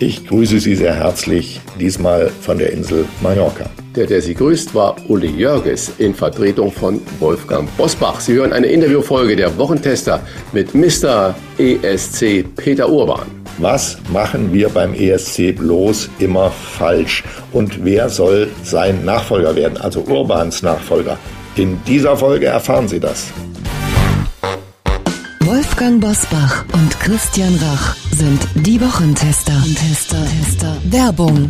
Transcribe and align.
Ich 0.00 0.24
grüße 0.28 0.60
Sie 0.60 0.76
sehr 0.76 0.94
herzlich, 0.94 1.60
diesmal 1.80 2.30
von 2.40 2.56
der 2.56 2.72
Insel 2.72 3.04
Mallorca. 3.20 3.68
Der, 3.96 4.06
der 4.06 4.22
Sie 4.22 4.32
grüßt, 4.32 4.72
war 4.72 4.94
Uli 5.08 5.26
Jörges 5.26 5.90
in 5.98 6.14
Vertretung 6.14 6.70
von 6.70 7.00
Wolfgang 7.18 7.68
Bosbach. 7.76 8.20
Sie 8.20 8.34
hören 8.34 8.52
eine 8.52 8.68
Interviewfolge 8.68 9.34
der 9.34 9.58
Wochentester 9.58 10.20
mit 10.52 10.72
Mr. 10.72 11.34
ESC 11.58 12.44
Peter 12.54 12.88
Urban. 12.88 13.26
Was 13.58 13.98
machen 14.12 14.52
wir 14.52 14.68
beim 14.68 14.94
ESC 14.94 15.56
bloß 15.56 16.10
immer 16.20 16.52
falsch? 16.52 17.24
Und 17.52 17.84
wer 17.84 18.08
soll 18.08 18.48
sein 18.62 19.04
Nachfolger 19.04 19.56
werden, 19.56 19.78
also 19.78 20.02
Urbans 20.02 20.62
Nachfolger? 20.62 21.18
In 21.56 21.76
dieser 21.88 22.16
Folge 22.16 22.46
erfahren 22.46 22.86
Sie 22.86 23.00
das. 23.00 23.32
Wolfgang 25.48 25.98
Bosbach 25.98 26.66
und 26.74 27.00
Christian 27.00 27.54
Rach 27.54 27.96
sind 28.10 28.38
die 28.54 28.78
Wochentester. 28.82 29.54
Tester, 29.74 30.22
Tester. 30.26 30.76
Werbung. 30.84 31.48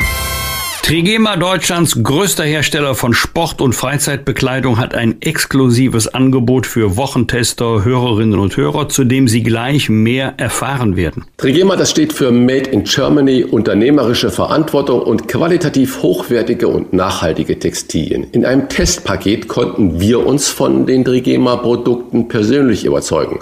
Trigema, 0.89 1.37
Deutschlands 1.37 2.03
größter 2.03 2.45
Hersteller 2.45 2.95
von 2.95 3.13
Sport- 3.13 3.61
und 3.61 3.75
Freizeitbekleidung, 3.75 4.79
hat 4.79 4.95
ein 4.95 5.21
exklusives 5.21 6.09
Angebot 6.09 6.67
für 6.67 6.97
Wochentester, 6.97 7.85
Hörerinnen 7.85 8.39
und 8.39 8.57
Hörer, 8.57 8.89
zu 8.89 9.05
dem 9.05 9.29
Sie 9.29 9.43
gleich 9.43 9.91
mehr 9.91 10.33
erfahren 10.39 10.97
werden. 10.97 11.27
Trigema, 11.37 11.77
das 11.77 11.91
steht 11.91 12.15
für 12.15 12.31
Made 12.31 12.71
in 12.71 12.85
Germany, 12.85 13.45
unternehmerische 13.45 14.31
Verantwortung 14.31 15.03
und 15.03 15.29
qualitativ 15.29 16.03
hochwertige 16.03 16.69
und 16.69 16.95
nachhaltige 16.95 17.59
Textilien. 17.59 18.25
In 18.33 18.47
einem 18.47 18.71
Testpaket 18.71 19.47
konnten 19.47 20.01
wir 20.01 20.27
uns 20.27 20.49
von 20.49 20.87
den 20.87 21.05
Trigema-Produkten 21.05 22.29
persönlich 22.29 22.87
überzeugen. 22.87 23.41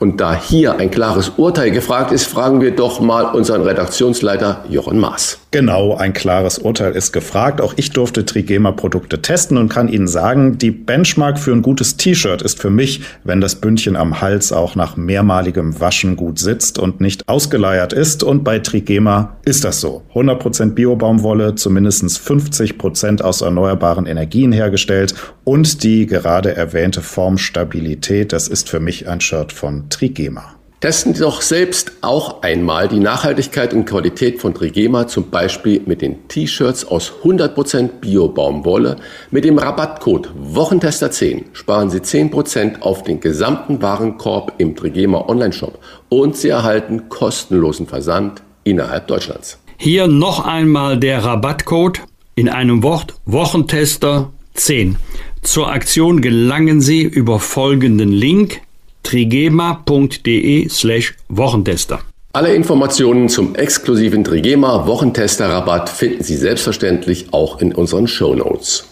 Und 0.00 0.20
da 0.20 0.34
hier 0.34 0.78
ein 0.78 0.90
klares 0.90 1.34
Urteil 1.36 1.70
gefragt 1.70 2.10
ist, 2.10 2.24
fragen 2.24 2.60
wir 2.60 2.72
doch 2.72 2.98
mal 2.98 3.26
unseren 3.26 3.62
Redaktionsleiter 3.62 4.64
Jochen 4.68 4.98
Maas. 4.98 5.38
Genau, 5.52 5.94
ein 5.94 6.12
klares 6.12 6.58
Urteil 6.58 6.79
ist 6.88 7.12
gefragt. 7.12 7.60
Auch 7.60 7.74
ich 7.76 7.90
durfte 7.90 8.24
Trigema-Produkte 8.24 9.22
testen 9.22 9.56
und 9.56 9.68
kann 9.68 9.88
Ihnen 9.88 10.08
sagen, 10.08 10.58
die 10.58 10.70
Benchmark 10.70 11.38
für 11.38 11.52
ein 11.52 11.62
gutes 11.62 11.96
T-Shirt 11.96 12.42
ist 12.42 12.60
für 12.60 12.70
mich, 12.70 13.02
wenn 13.24 13.40
das 13.40 13.56
Bündchen 13.56 13.96
am 13.96 14.20
Hals 14.20 14.52
auch 14.52 14.74
nach 14.74 14.96
mehrmaligem 14.96 15.80
Waschen 15.80 16.16
gut 16.16 16.38
sitzt 16.38 16.78
und 16.78 17.00
nicht 17.00 17.28
ausgeleiert 17.28 17.92
ist. 17.92 18.22
Und 18.22 18.44
bei 18.44 18.58
Trigema 18.58 19.36
ist 19.44 19.64
das 19.64 19.80
so. 19.80 20.02
100% 20.14 20.70
Biobaumwolle, 20.70 21.54
zumindest 21.54 22.04
50% 22.04 23.22
aus 23.22 23.42
erneuerbaren 23.42 24.06
Energien 24.06 24.52
hergestellt 24.52 25.14
und 25.44 25.82
die 25.82 26.06
gerade 26.06 26.54
erwähnte 26.54 27.02
Formstabilität, 27.02 28.32
das 28.32 28.48
ist 28.48 28.68
für 28.68 28.80
mich 28.80 29.08
ein 29.08 29.20
Shirt 29.20 29.52
von 29.52 29.88
Trigema. 29.90 30.59
Testen 30.80 31.12
Sie 31.12 31.20
doch 31.20 31.42
selbst 31.42 31.92
auch 32.00 32.40
einmal 32.40 32.88
die 32.88 33.00
Nachhaltigkeit 33.00 33.74
und 33.74 33.84
Qualität 33.84 34.40
von 34.40 34.54
Trigema, 34.54 35.06
zum 35.06 35.28
Beispiel 35.28 35.82
mit 35.84 36.00
den 36.00 36.26
T-Shirts 36.26 36.86
aus 36.86 37.12
100% 37.22 38.00
Bio-Baumwolle. 38.00 38.96
Mit 39.30 39.44
dem 39.44 39.58
Rabattcode 39.58 40.30
Wochentester10 40.54 41.44
sparen 41.52 41.90
Sie 41.90 41.98
10% 41.98 42.80
auf 42.80 43.02
den 43.02 43.20
gesamten 43.20 43.82
Warenkorb 43.82 44.54
im 44.56 44.74
Trigema 44.74 45.28
Onlineshop 45.28 45.78
und 46.08 46.38
Sie 46.38 46.48
erhalten 46.48 47.10
kostenlosen 47.10 47.86
Versand 47.86 48.40
innerhalb 48.64 49.06
Deutschlands. 49.06 49.58
Hier 49.76 50.06
noch 50.06 50.46
einmal 50.46 50.98
der 50.98 51.22
Rabattcode 51.22 52.00
in 52.36 52.48
einem 52.48 52.82
Wort 52.82 53.12
Wochentester10. 53.28 54.94
Zur 55.42 55.70
Aktion 55.70 56.22
gelangen 56.22 56.80
Sie 56.80 57.02
über 57.02 57.38
folgenden 57.38 58.12
Link 58.12 58.62
trigema.de 59.02 60.68
slash 60.68 61.14
Wochentester. 61.28 62.00
Alle 62.32 62.54
Informationen 62.54 63.28
zum 63.28 63.56
exklusiven 63.56 64.22
Trigema 64.22 64.86
Wochentester 64.86 65.48
Rabatt 65.48 65.88
finden 65.88 66.22
Sie 66.22 66.36
selbstverständlich 66.36 67.32
auch 67.32 67.60
in 67.60 67.74
unseren 67.74 68.06
Show 68.06 68.34
Notes. 68.34 68.84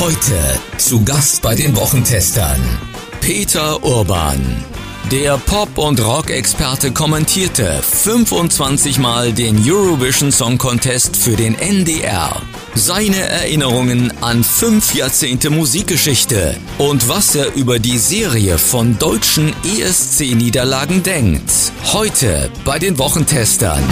Heute 0.00 0.58
zu 0.78 1.04
Gast 1.04 1.42
bei 1.42 1.54
den 1.54 1.76
Wochentestern 1.76 2.60
Peter 3.20 3.84
Urban. 3.84 4.73
Der 5.12 5.36
Pop- 5.36 5.76
und 5.76 6.02
Rock-Experte 6.02 6.90
kommentierte 6.90 7.80
25 7.82 8.98
Mal 8.98 9.34
den 9.34 9.58
Eurovision 9.62 10.32
Song 10.32 10.56
Contest 10.56 11.18
für 11.18 11.36
den 11.36 11.58
NDR. 11.58 12.40
Seine 12.74 13.18
Erinnerungen 13.18 14.14
an 14.22 14.42
fünf 14.42 14.94
Jahrzehnte 14.94 15.50
Musikgeschichte 15.50 16.56
und 16.78 17.06
was 17.06 17.36
er 17.36 17.54
über 17.54 17.78
die 17.78 17.98
Serie 17.98 18.56
von 18.56 18.98
deutschen 18.98 19.52
ESC-Niederlagen 19.78 21.02
denkt. 21.02 21.52
Heute 21.92 22.50
bei 22.64 22.78
den 22.78 22.98
Wochentestern. 22.98 23.84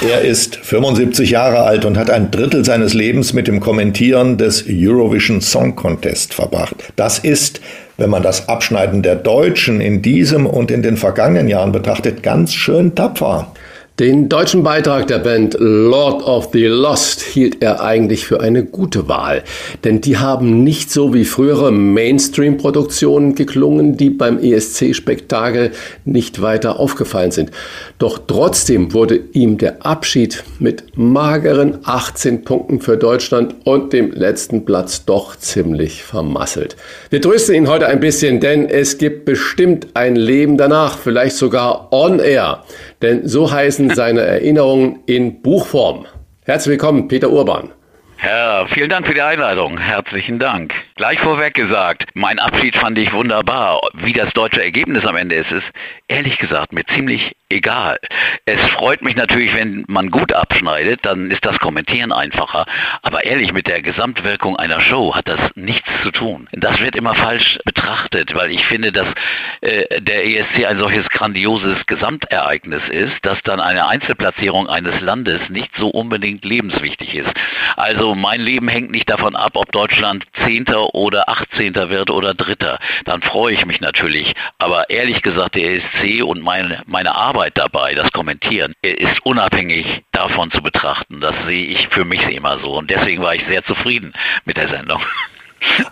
Er 0.00 0.22
ist 0.22 0.56
75 0.56 1.30
Jahre 1.30 1.62
alt 1.64 1.84
und 1.84 1.98
hat 1.98 2.08
ein 2.08 2.30
Drittel 2.30 2.64
seines 2.64 2.94
Lebens 2.94 3.34
mit 3.34 3.48
dem 3.48 3.60
Kommentieren 3.60 4.38
des 4.38 4.64
Eurovision 4.66 5.42
Song 5.42 5.76
Contest 5.76 6.32
verbracht. 6.32 6.76
Das 6.96 7.18
ist 7.18 7.60
wenn 7.96 8.10
man 8.10 8.22
das 8.22 8.48
Abschneiden 8.48 9.02
der 9.02 9.16
Deutschen 9.16 9.80
in 9.80 10.02
diesem 10.02 10.46
und 10.46 10.70
in 10.70 10.82
den 10.82 10.96
vergangenen 10.96 11.48
Jahren 11.48 11.72
betrachtet, 11.72 12.22
ganz 12.22 12.52
schön 12.52 12.94
tapfer. 12.94 13.52
Den 14.00 14.28
deutschen 14.28 14.64
Beitrag 14.64 15.06
der 15.06 15.20
Band 15.20 15.54
Lord 15.60 16.24
of 16.24 16.48
the 16.52 16.64
Lost 16.64 17.20
hielt 17.20 17.62
er 17.62 17.80
eigentlich 17.80 18.26
für 18.26 18.40
eine 18.40 18.64
gute 18.64 19.06
Wahl, 19.06 19.44
denn 19.84 20.00
die 20.00 20.18
haben 20.18 20.64
nicht 20.64 20.90
so 20.90 21.14
wie 21.14 21.24
frühere 21.24 21.70
Mainstream-Produktionen 21.70 23.36
geklungen, 23.36 23.96
die 23.96 24.10
beim 24.10 24.40
ESC-Spektakel 24.40 25.70
nicht 26.04 26.42
weiter 26.42 26.80
aufgefallen 26.80 27.30
sind. 27.30 27.52
Doch 28.00 28.18
trotzdem 28.26 28.92
wurde 28.94 29.20
ihm 29.32 29.58
der 29.58 29.86
Abschied 29.86 30.42
mit 30.58 30.98
mageren 30.98 31.78
18 31.84 32.42
Punkten 32.42 32.80
für 32.80 32.96
Deutschland 32.96 33.54
und 33.62 33.92
dem 33.92 34.10
letzten 34.10 34.64
Platz 34.64 35.04
doch 35.04 35.36
ziemlich 35.36 36.02
vermasselt. 36.02 36.74
Wir 37.10 37.22
trösten 37.22 37.54
ihn 37.54 37.68
heute 37.68 37.86
ein 37.86 38.00
bisschen, 38.00 38.40
denn 38.40 38.68
es 38.68 38.98
gibt 38.98 39.24
bestimmt 39.24 39.86
ein 39.94 40.16
Leben 40.16 40.56
danach, 40.56 40.98
vielleicht 40.98 41.36
sogar 41.36 41.92
on 41.92 42.18
air. 42.18 42.64
Denn 43.04 43.28
so 43.28 43.52
heißen 43.52 43.90
seine 43.94 44.22
Erinnerungen 44.22 45.00
in 45.04 45.42
Buchform. 45.42 46.06
Herzlich 46.46 46.72
willkommen, 46.72 47.06
Peter 47.06 47.28
Urban. 47.28 47.70
Herr, 48.16 48.66
vielen 48.68 48.88
Dank 48.88 49.06
für 49.06 49.12
die 49.12 49.20
Einladung. 49.20 49.76
Herzlichen 49.76 50.38
Dank. 50.38 50.72
Gleich 50.96 51.18
vorweg 51.18 51.54
gesagt, 51.54 52.06
mein 52.14 52.38
Abschied 52.38 52.76
fand 52.76 52.96
ich 52.98 53.12
wunderbar. 53.12 53.80
Wie 53.94 54.12
das 54.12 54.32
deutsche 54.32 54.62
Ergebnis 54.62 55.04
am 55.04 55.16
Ende 55.16 55.34
ist, 55.34 55.50
ist 55.50 55.66
ehrlich 56.06 56.38
gesagt 56.38 56.72
mir 56.72 56.84
ziemlich 56.86 57.34
egal. 57.48 57.98
Es 58.46 58.60
freut 58.70 59.02
mich 59.02 59.16
natürlich, 59.16 59.52
wenn 59.54 59.84
man 59.88 60.10
gut 60.12 60.32
abschneidet, 60.32 61.04
dann 61.04 61.32
ist 61.32 61.44
das 61.44 61.58
Kommentieren 61.58 62.12
einfacher. 62.12 62.66
Aber 63.02 63.24
ehrlich, 63.24 63.52
mit 63.52 63.66
der 63.66 63.82
Gesamtwirkung 63.82 64.56
einer 64.56 64.80
Show 64.80 65.16
hat 65.16 65.28
das 65.28 65.40
nichts 65.56 65.88
zu 66.04 66.12
tun. 66.12 66.48
Das 66.52 66.80
wird 66.80 66.94
immer 66.94 67.16
falsch 67.16 67.58
betrachtet, 67.64 68.32
weil 68.36 68.52
ich 68.52 68.64
finde, 68.64 68.92
dass 68.92 69.08
äh, 69.62 70.00
der 70.00 70.24
ESC 70.26 70.64
ein 70.64 70.78
solches 70.78 71.08
grandioses 71.08 71.86
Gesamtereignis 71.86 72.82
ist, 72.88 73.14
dass 73.22 73.42
dann 73.42 73.60
eine 73.60 73.88
Einzelplatzierung 73.88 74.68
eines 74.68 75.00
Landes 75.00 75.40
nicht 75.48 75.74
so 75.76 75.88
unbedingt 75.88 76.44
lebenswichtig 76.44 77.16
ist. 77.16 77.32
Also 77.76 78.14
mein 78.14 78.40
Leben 78.40 78.68
hängt 78.68 78.92
nicht 78.92 79.10
davon 79.10 79.34
ab, 79.34 79.52
ob 79.54 79.72
Deutschland 79.72 80.24
Zehnter 80.44 80.83
oder 80.92 81.28
Achtzehnter 81.28 81.88
wird 81.88 82.10
oder 82.10 82.34
Dritter. 82.34 82.78
Dann 83.04 83.22
freue 83.22 83.54
ich 83.54 83.64
mich 83.64 83.80
natürlich. 83.80 84.34
Aber 84.58 84.90
ehrlich 84.90 85.22
gesagt, 85.22 85.54
der 85.54 85.74
ESC 85.74 86.22
und 86.24 86.42
meine, 86.42 86.82
meine 86.86 87.14
Arbeit 87.14 87.44
Arbeit 87.44 87.58
dabei, 87.58 87.94
das 87.94 88.12
Kommentieren, 88.12 88.74
ist 88.82 89.24
unabhängig 89.24 90.02
davon 90.12 90.50
zu 90.50 90.62
betrachten. 90.62 91.20
Das 91.20 91.34
sehe 91.46 91.66
ich 91.66 91.88
für 91.88 92.04
mich 92.04 92.22
immer 92.28 92.58
so. 92.60 92.78
Und 92.78 92.90
deswegen 92.90 93.22
war 93.22 93.34
ich 93.34 93.44
sehr 93.48 93.64
zufrieden 93.64 94.12
mit 94.44 94.56
der 94.56 94.68
Sendung. 94.68 95.02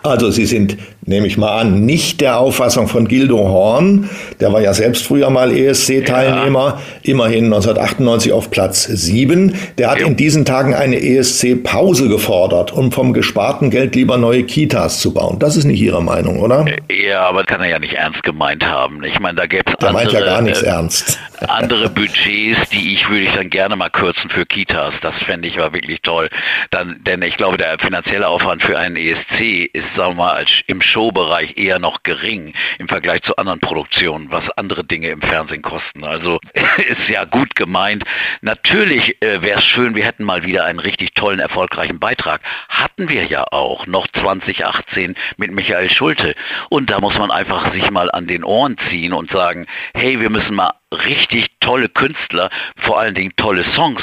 Also 0.03 0.29
Sie 0.29 0.45
sind 0.45 0.77
nehme 1.05 1.27
ich 1.27 1.37
mal 1.37 1.59
an, 1.59 1.85
nicht 1.85 2.21
der 2.21 2.39
Auffassung 2.39 2.87
von 2.87 3.07
Gildo 3.07 3.37
Horn, 3.37 4.09
der 4.39 4.53
war 4.53 4.61
ja 4.61 4.73
selbst 4.73 5.05
früher 5.05 5.29
mal 5.29 5.51
ESC-Teilnehmer, 5.51 6.77
ja. 6.77 6.81
immerhin 7.03 7.45
1998 7.45 8.31
auf 8.31 8.51
Platz 8.51 8.83
7. 8.83 9.55
Der 9.77 9.91
hat 9.91 9.99
ja. 9.99 10.07
in 10.07 10.15
diesen 10.15 10.45
Tagen 10.45 10.73
eine 10.73 11.01
ESC-Pause 11.01 12.09
gefordert, 12.09 12.71
um 12.71 12.91
vom 12.91 13.13
gesparten 13.13 13.69
Geld 13.69 13.95
lieber 13.95 14.17
neue 14.17 14.43
Kitas 14.43 14.99
zu 14.99 15.13
bauen. 15.13 15.39
Das 15.39 15.55
ist 15.55 15.65
nicht 15.65 15.81
Ihre 15.81 16.03
Meinung, 16.03 16.39
oder? 16.39 16.65
Ja, 16.89 17.21
aber 17.21 17.43
kann 17.43 17.61
er 17.61 17.69
ja 17.69 17.79
nicht 17.79 17.93
ernst 17.93 18.23
gemeint 18.23 18.65
haben. 18.65 19.03
Ich 19.03 19.19
meine, 19.19 19.37
da 19.37 19.45
gäbe 19.45 19.63
es 19.67 19.75
andere, 19.75 19.93
meint 19.93 20.11
ja 20.11 20.21
gar 20.21 20.41
nichts 20.41 20.61
äh, 20.61 20.67
ernst. 20.67 21.19
andere 21.47 21.89
Budgets, 21.89 22.69
die 22.69 22.93
ich 22.93 23.09
würde 23.09 23.23
ich 23.23 23.33
dann 23.33 23.49
gerne 23.49 23.75
mal 23.75 23.89
kürzen 23.89 24.29
für 24.29 24.45
Kitas. 24.45 24.93
Das 25.01 25.15
fände 25.25 25.47
ich 25.47 25.57
war 25.57 25.73
wirklich 25.73 26.01
toll. 26.01 26.29
Dann, 26.71 27.01
denn 27.03 27.21
ich 27.21 27.37
glaube, 27.37 27.57
der 27.57 27.77
finanzielle 27.79 28.27
Aufwand 28.27 28.63
für 28.63 28.77
einen 28.77 28.95
ESC 28.95 29.69
ist, 29.73 29.85
sagen 29.95 30.17
wir 30.17 30.23
mal, 30.23 30.45
im 30.67 30.81
Showbereich 30.93 31.57
eher 31.57 31.79
noch 31.79 32.03
gering 32.03 32.53
im 32.77 32.87
Vergleich 32.87 33.23
zu 33.23 33.35
anderen 33.37 33.59
Produktionen, 33.59 34.29
was 34.29 34.47
andere 34.51 34.83
Dinge 34.83 35.09
im 35.09 35.21
Fernsehen 35.21 35.63
kosten. 35.63 36.03
Also 36.03 36.39
ist 36.77 37.09
ja 37.09 37.25
gut 37.25 37.55
gemeint. 37.55 38.03
Natürlich 38.41 39.19
äh, 39.23 39.41
wäre 39.41 39.59
es 39.59 39.65
schön, 39.65 39.95
wir 39.95 40.05
hätten 40.05 40.23
mal 40.23 40.43
wieder 40.43 40.65
einen 40.65 40.79
richtig 40.79 41.15
tollen, 41.15 41.39
erfolgreichen 41.39 41.99
Beitrag. 41.99 42.41
Hatten 42.69 43.09
wir 43.09 43.25
ja 43.25 43.43
auch 43.51 43.87
noch 43.87 44.07
2018 44.07 45.15
mit 45.37 45.51
Michael 45.51 45.89
Schulte. 45.89 46.35
Und 46.69 46.91
da 46.91 46.99
muss 46.99 47.17
man 47.17 47.31
einfach 47.31 47.73
sich 47.73 47.89
mal 47.89 48.11
an 48.11 48.27
den 48.27 48.43
Ohren 48.43 48.77
ziehen 48.89 49.13
und 49.13 49.31
sagen, 49.31 49.65
hey, 49.95 50.19
wir 50.19 50.29
müssen 50.29 50.53
mal 50.53 50.73
richtig 50.93 51.47
tolle 51.59 51.89
Künstler, 51.89 52.49
vor 52.77 52.99
allen 52.99 53.15
Dingen 53.15 53.33
tolle 53.37 53.65
Songs 53.75 54.01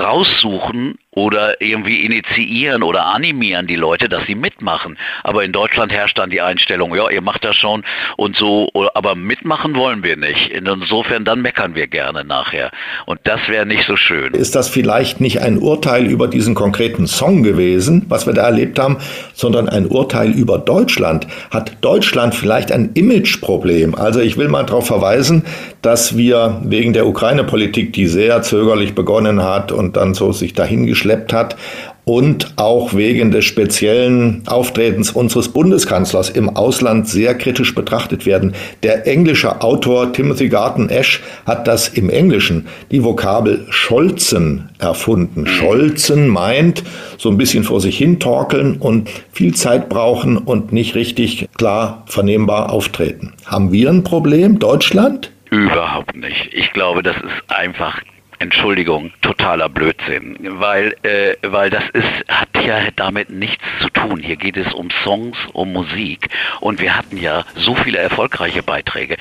raussuchen 0.00 0.96
oder 1.14 1.60
irgendwie 1.60 2.04
initiieren 2.04 2.82
oder 2.82 3.06
animieren 3.06 3.66
die 3.66 3.76
Leute, 3.76 4.08
dass 4.08 4.26
sie 4.26 4.34
mitmachen. 4.34 4.98
Aber 5.22 5.44
in 5.44 5.52
Deutschland 5.52 5.92
herrscht 5.92 6.18
dann 6.18 6.30
die 6.30 6.40
Einstellung, 6.40 6.94
ja, 6.94 7.08
ihr 7.08 7.20
macht 7.20 7.44
das 7.44 7.56
schon 7.56 7.84
und 8.16 8.36
so, 8.36 8.68
aber 8.94 9.14
mitmachen 9.14 9.76
wollen 9.76 10.02
wir 10.02 10.16
nicht. 10.16 10.50
Insofern 10.50 11.24
dann 11.24 11.42
meckern 11.42 11.74
wir 11.74 11.86
gerne 11.86 12.24
nachher. 12.24 12.70
Und 13.06 13.20
das 13.24 13.40
wäre 13.48 13.66
nicht 13.66 13.86
so 13.86 13.96
schön. 13.96 14.34
Ist 14.34 14.54
das 14.54 14.68
vielleicht 14.68 15.20
nicht 15.20 15.40
ein 15.40 15.58
Urteil 15.58 16.06
über 16.06 16.26
diesen 16.26 16.54
konkreten 16.54 17.06
Song 17.06 17.42
gewesen, 17.42 18.06
was 18.08 18.26
wir 18.26 18.32
da 18.34 18.46
erlebt 18.46 18.78
haben, 18.78 18.98
sondern 19.34 19.68
ein 19.68 19.86
Urteil 19.86 20.32
über 20.32 20.58
Deutschland? 20.58 21.26
Hat 21.50 21.76
Deutschland 21.80 22.34
vielleicht 22.34 22.72
ein 22.72 22.90
Imageproblem? 22.94 23.94
Also 23.94 24.20
ich 24.20 24.36
will 24.36 24.48
mal 24.48 24.64
darauf 24.64 24.86
verweisen, 24.86 25.44
dass 25.82 26.13
wir 26.16 26.60
wegen 26.64 26.92
der 26.92 27.06
Ukraine-Politik, 27.06 27.92
die 27.92 28.06
sehr 28.06 28.42
zögerlich 28.42 28.94
begonnen 28.94 29.42
hat 29.42 29.72
und 29.72 29.96
dann 29.96 30.14
so 30.14 30.32
sich 30.32 30.54
dahingeschleppt 30.54 31.32
hat, 31.32 31.56
und 32.04 32.52
auch 32.56 32.94
wegen 32.94 33.30
des 33.30 33.44
speziellen 33.44 34.42
Auftretens 34.46 35.10
unseres 35.10 35.48
Bundeskanzlers 35.48 36.30
im 36.30 36.50
Ausland 36.50 37.08
sehr 37.08 37.34
kritisch 37.34 37.74
betrachtet 37.74 38.26
werden. 38.26 38.54
Der 38.82 39.06
englische 39.06 39.62
Autor 39.62 40.12
Timothy 40.12 40.48
Garton 40.48 40.90
Ash 40.90 41.22
hat 41.46 41.66
das 41.66 41.88
im 41.88 42.10
Englischen 42.10 42.66
die 42.90 43.02
Vokabel 43.02 43.66
Scholzen 43.70 44.68
erfunden. 44.78 45.46
Scholzen 45.46 46.28
meint 46.28 46.84
so 47.16 47.30
ein 47.30 47.38
bisschen 47.38 47.64
vor 47.64 47.80
sich 47.80 47.96
hin 47.96 48.20
torkeln 48.20 48.76
und 48.76 49.08
viel 49.32 49.54
Zeit 49.54 49.88
brauchen 49.88 50.36
und 50.36 50.72
nicht 50.72 50.94
richtig 50.94 51.48
klar 51.56 52.04
vernehmbar 52.06 52.70
auftreten. 52.70 53.32
Haben 53.46 53.72
wir 53.72 53.88
ein 53.88 54.04
Problem, 54.04 54.58
Deutschland? 54.58 55.30
Überhaupt 55.54 56.16
nicht. 56.16 56.52
Ich 56.52 56.72
glaube, 56.72 57.04
das 57.04 57.16
ist 57.16 57.48
einfach 57.48 58.00
Entschuldigung, 58.44 59.10
totaler 59.22 59.70
Blödsinn, 59.70 60.36
weil, 60.60 60.94
äh, 61.02 61.34
weil 61.40 61.70
das 61.70 61.84
ist, 61.94 62.28
hat 62.28 62.50
ja 62.62 62.90
damit 62.94 63.30
nichts 63.30 63.64
zu 63.80 63.88
tun. 63.88 64.20
Hier 64.20 64.36
geht 64.36 64.58
es 64.58 64.70
um 64.74 64.90
Songs, 65.02 65.38
um 65.54 65.72
Musik 65.72 66.28
und 66.60 66.78
wir 66.78 66.94
hatten 66.94 67.16
ja 67.16 67.44
so 67.54 67.74
viele 67.74 67.96
erfolgreiche 67.96 68.62
Beiträge. 68.62 69.16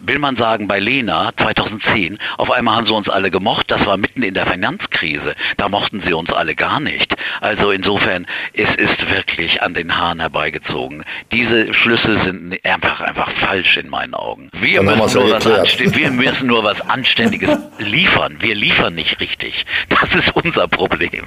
Will 0.00 0.18
man 0.18 0.36
sagen, 0.36 0.66
bei 0.66 0.80
Lena 0.80 1.30
2010, 1.36 2.18
auf 2.36 2.50
einmal 2.50 2.74
haben 2.74 2.88
sie 2.88 2.92
uns 2.92 3.08
alle 3.08 3.30
gemocht, 3.30 3.70
das 3.70 3.86
war 3.86 3.96
mitten 3.96 4.24
in 4.24 4.34
der 4.34 4.46
Finanzkrise, 4.46 5.36
da 5.56 5.68
mochten 5.68 6.02
sie 6.04 6.12
uns 6.12 6.30
alle 6.30 6.56
gar 6.56 6.80
nicht. 6.80 7.14
Also 7.40 7.70
insofern, 7.70 8.26
es 8.54 8.74
ist 8.74 9.08
wirklich 9.08 9.62
an 9.62 9.74
den 9.74 9.96
Haaren 9.96 10.18
herbeigezogen. 10.18 11.04
Diese 11.30 11.72
Schlüsse 11.72 12.24
sind 12.24 12.58
einfach, 12.64 13.00
einfach 13.00 13.30
falsch 13.36 13.76
in 13.76 13.88
meinen 13.88 14.14
Augen. 14.14 14.50
Wir, 14.52 14.82
müssen 14.82 15.20
nur, 15.20 15.30
was 15.30 15.44
wir 15.78 16.10
müssen 16.10 16.48
nur 16.48 16.64
was 16.64 16.80
Anständiges 16.80 17.56
liefern. 17.78 18.38
Wir 18.40 18.56
liefern 18.64 18.94
nicht 18.94 19.20
richtig. 19.20 19.66
Das 19.88 20.02
ist 20.14 20.34
unser 20.34 20.66
Problem. 20.68 21.26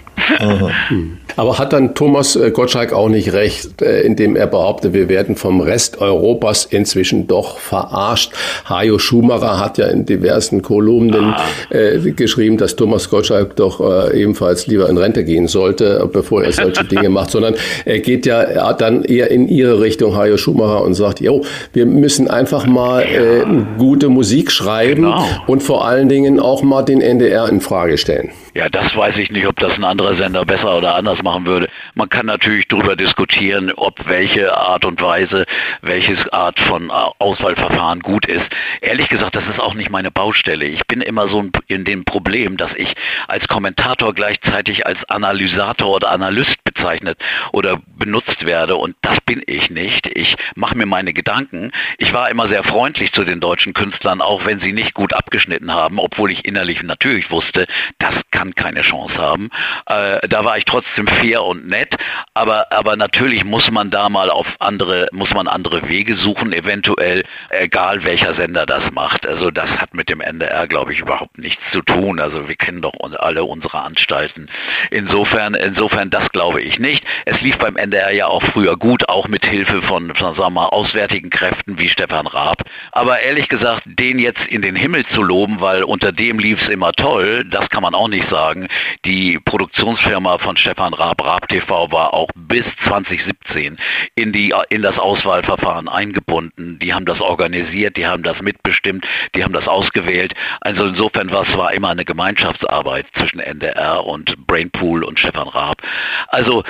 Hm. 0.88 1.20
Aber 1.38 1.60
hat 1.60 1.72
dann 1.72 1.94
Thomas 1.94 2.36
äh, 2.36 2.52
Gottschalk 2.52 2.92
auch 2.94 3.10
nicht 3.10 3.32
recht, 3.32 3.82
äh, 3.82 4.02
indem 4.02 4.36
er 4.36 4.48
behauptet, 4.48 4.94
wir 4.94 5.08
werden 5.08 5.36
vom 5.36 5.62
Rest 5.62 6.02
Europas 6.02 6.66
inzwischen 6.66 7.28
doch 7.28 7.60
verarscht? 7.60 8.34
Hajo 8.66 8.98
Schumacher 8.98 9.60
hat 9.60 9.78
ja 9.78 9.86
in 9.88 10.06
diversen 10.06 10.64
Kolumnen 10.64 11.36
ah. 11.36 11.46
äh, 11.70 12.00
geschrieben, 12.12 12.58
dass 12.58 12.76
Thomas 12.76 13.10
Gottschalk 13.10 13.56
doch 13.56 13.80
äh, 13.80 14.20
ebenfalls 14.20 14.66
lieber 14.66 14.90
in 14.90 14.98
Rente 14.98 15.24
gehen 15.24 15.48
sollte, 15.48 16.10
bevor 16.12 16.44
er 16.44 16.52
solche 16.52 16.84
Dinge 16.92 17.10
macht, 17.10 17.30
sondern 17.30 17.54
er 17.86 18.00
geht 18.00 18.26
ja 18.26 18.74
dann 18.74 19.04
eher 19.04 19.30
in 19.30 19.48
ihre 19.48 19.80
Richtung, 19.80 20.16
Hajo 20.16 20.38
Schumacher, 20.38 20.84
und 20.84 20.96
sagt, 20.96 21.22
jo, 21.22 21.44
wir 21.72 21.86
müssen 21.86 22.28
einfach 22.28 22.66
mal 22.66 23.04
äh, 23.04 23.46
gute 23.78 24.10
Musik 24.10 24.52
schreiben 24.52 25.04
genau. 25.04 25.24
und 25.46 25.62
vor 25.62 25.86
allen 25.86 26.10
Dingen 26.10 26.40
auch 26.40 26.64
mal 26.64 26.82
den 26.82 27.00
NDR 27.00 27.48
in 27.48 27.62
Frage 27.62 28.00
stellen. 28.00 28.32
Ja, 28.58 28.70
das 28.70 28.96
weiß 28.96 29.18
ich 29.18 29.30
nicht, 29.30 29.46
ob 29.46 29.56
das 29.60 29.74
ein 29.74 29.84
anderer 29.84 30.16
Sender 30.16 30.44
besser 30.44 30.76
oder 30.76 30.96
anders 30.96 31.22
machen 31.28 31.46
würde. 31.46 31.68
Man 31.94 32.10
kann 32.10 32.26
natürlich 32.26 32.68
darüber 32.68 32.96
diskutieren, 32.96 33.72
ob 33.76 34.08
welche 34.08 34.56
Art 34.56 34.86
und 34.86 35.02
Weise, 35.02 35.46
welches 35.82 36.28
Art 36.30 36.60
von 36.60 36.90
Auswahlverfahren 36.90 38.00
gut 38.00 38.26
ist. 38.26 38.46
Ehrlich 38.82 39.10
gesagt, 39.10 39.36
das 39.36 39.46
ist 39.48 39.60
auch 39.60 39.74
nicht 39.74 39.90
meine 39.90 40.12
Baustelle. 40.12 40.66
Ich 40.66 40.86
bin 40.88 41.02
immer 41.02 41.28
so 41.28 41.46
in 41.68 41.86
dem 41.86 42.06
Problem, 42.06 42.58
dass 42.58 42.72
ich 42.76 42.94
als 43.28 43.48
Kommentator 43.48 44.14
gleichzeitig 44.14 44.86
als 44.86 45.04
Analysator 45.10 45.96
oder 45.96 46.12
Analyst 46.12 46.64
bezeichnet 46.64 47.20
oder 47.52 47.80
benutzt 47.98 48.46
werde 48.46 48.76
und 48.76 48.96
das 49.02 49.20
bin 49.22 49.44
ich 49.46 49.70
nicht. 49.70 50.08
Ich 50.08 50.36
mache 50.56 50.78
mir 50.78 50.86
meine 50.86 51.14
Gedanken. 51.14 51.72
Ich 51.98 52.14
war 52.14 52.30
immer 52.30 52.48
sehr 52.48 52.64
freundlich 52.64 53.12
zu 53.14 53.24
den 53.24 53.40
deutschen 53.40 53.74
Künstlern, 53.74 54.22
auch 54.22 54.46
wenn 54.46 54.60
sie 54.60 54.74
nicht 54.74 54.94
gut 54.94 55.14
abgeschnitten 55.14 55.72
haben, 55.72 56.00
obwohl 56.00 56.32
ich 56.32 56.46
innerlich 56.46 56.82
natürlich 56.84 57.30
wusste, 57.30 57.68
das 58.00 58.16
kann 58.32 58.48
kann 58.48 58.56
keine 58.56 58.82
Chance 58.82 59.18
haben. 59.18 59.50
Äh, 59.88 60.28
da 60.28 60.46
war 60.46 60.58
ich 60.58 60.66
trotzdem 60.66 61.08
fair 61.20 61.44
und 61.44 61.68
nett, 61.68 61.96
aber, 62.34 62.72
aber 62.72 62.96
natürlich 62.96 63.44
muss 63.44 63.70
man 63.72 63.90
da 63.90 64.10
mal 64.10 64.30
auf 64.30 64.48
andere, 64.60 65.08
muss 65.12 65.32
man 65.32 65.48
andere 65.48 65.88
Wege 65.88 66.18
suchen, 66.18 66.54
eventuell, 66.54 67.24
egal 67.50 68.04
welcher 68.04 68.36
Sender 68.36 68.66
das 68.66 68.92
macht. 68.92 69.26
Also 69.26 69.52
das 69.52 69.70
hat 69.70 69.94
mit 69.94 70.10
dem 70.10 70.22
NDR, 70.22 70.68
glaube 70.68 70.94
ich, 70.94 71.00
überhaupt 71.00 71.38
nichts 71.38 71.62
zu 71.72 71.82
tun. 71.82 72.20
Also 72.20 72.48
wir 72.48 72.56
kennen 72.56 72.82
doch 72.82 72.94
alle 73.20 73.44
unsere 73.44 73.82
Anstalten. 73.82 74.50
Insofern, 74.92 75.54
insofern, 75.54 76.10
das 76.10 76.30
glaube 76.30 76.62
ich 76.62 76.80
nicht. 76.80 77.04
Es 77.26 77.40
lief 77.42 77.58
beim 77.58 77.76
NDR 77.76 78.14
ja 78.14 78.28
auch 78.28 78.44
früher 78.44 78.78
gut, 78.78 79.08
auch 79.10 79.28
mit 79.28 79.46
Hilfe 79.46 79.82
von, 79.84 80.14
sagen 80.20 80.38
wir 80.38 80.50
mal, 80.50 80.68
auswärtigen 80.68 81.30
Kräften 81.30 81.78
wie 81.78 81.90
Stefan 81.90 82.28
Raab. 82.28 82.64
Aber 82.92 83.20
ehrlich 83.20 83.50
gesagt, 83.50 83.84
den 83.86 84.20
jetzt 84.20 84.46
in 84.48 84.62
den 84.62 84.76
Himmel 84.76 85.06
zu 85.14 85.22
loben, 85.22 85.62
weil 85.62 85.84
unter 85.84 86.12
dem 86.12 86.40
lief 86.40 86.62
es 86.62 86.70
immer 86.70 86.92
toll, 86.94 87.46
das 87.46 87.70
kann 87.70 87.84
man 87.84 87.94
auch 87.94 88.08
nicht 88.08 88.30
sagen 88.30 88.38
sagen, 88.58 88.68
die 89.06 89.40
Produktionsfirma 89.40 90.38
von 90.40 90.58
Stefan 90.58 90.94
Raab, 90.94 91.07
Raab 91.20 91.48
TV, 91.48 91.92
war 91.92 92.14
auch 92.14 92.30
bis 92.36 92.66
2017 92.86 93.78
in, 94.16 94.34
die, 94.34 94.54
in 94.70 94.82
das 94.82 94.98
Auswahlverfahren 94.98 95.88
eingebunden. 95.88 96.80
Die 96.80 96.94
haben 96.94 97.06
das 97.06 97.20
organisiert, 97.20 97.98
die 97.98 98.08
haben 98.08 98.24
das 98.24 98.42
mitbestimmt, 98.42 99.06
die 99.36 99.44
haben 99.44 99.54
das 99.54 99.68
ausgewählt. 99.68 100.34
Also 100.62 100.86
insofern 100.86 101.32
war 101.32 101.48
es 101.48 101.58
war 101.58 101.74
immer 101.74 101.90
eine 101.90 102.06
Gemeinschaftsarbeit 102.06 103.06
zwischen 103.18 103.40
NDR 103.40 104.06
und 104.06 104.48
Brainpool 104.48 105.04
und 105.04 105.20
Stefan 105.20 105.48
Raab. 105.48 105.82
Also 106.28 106.64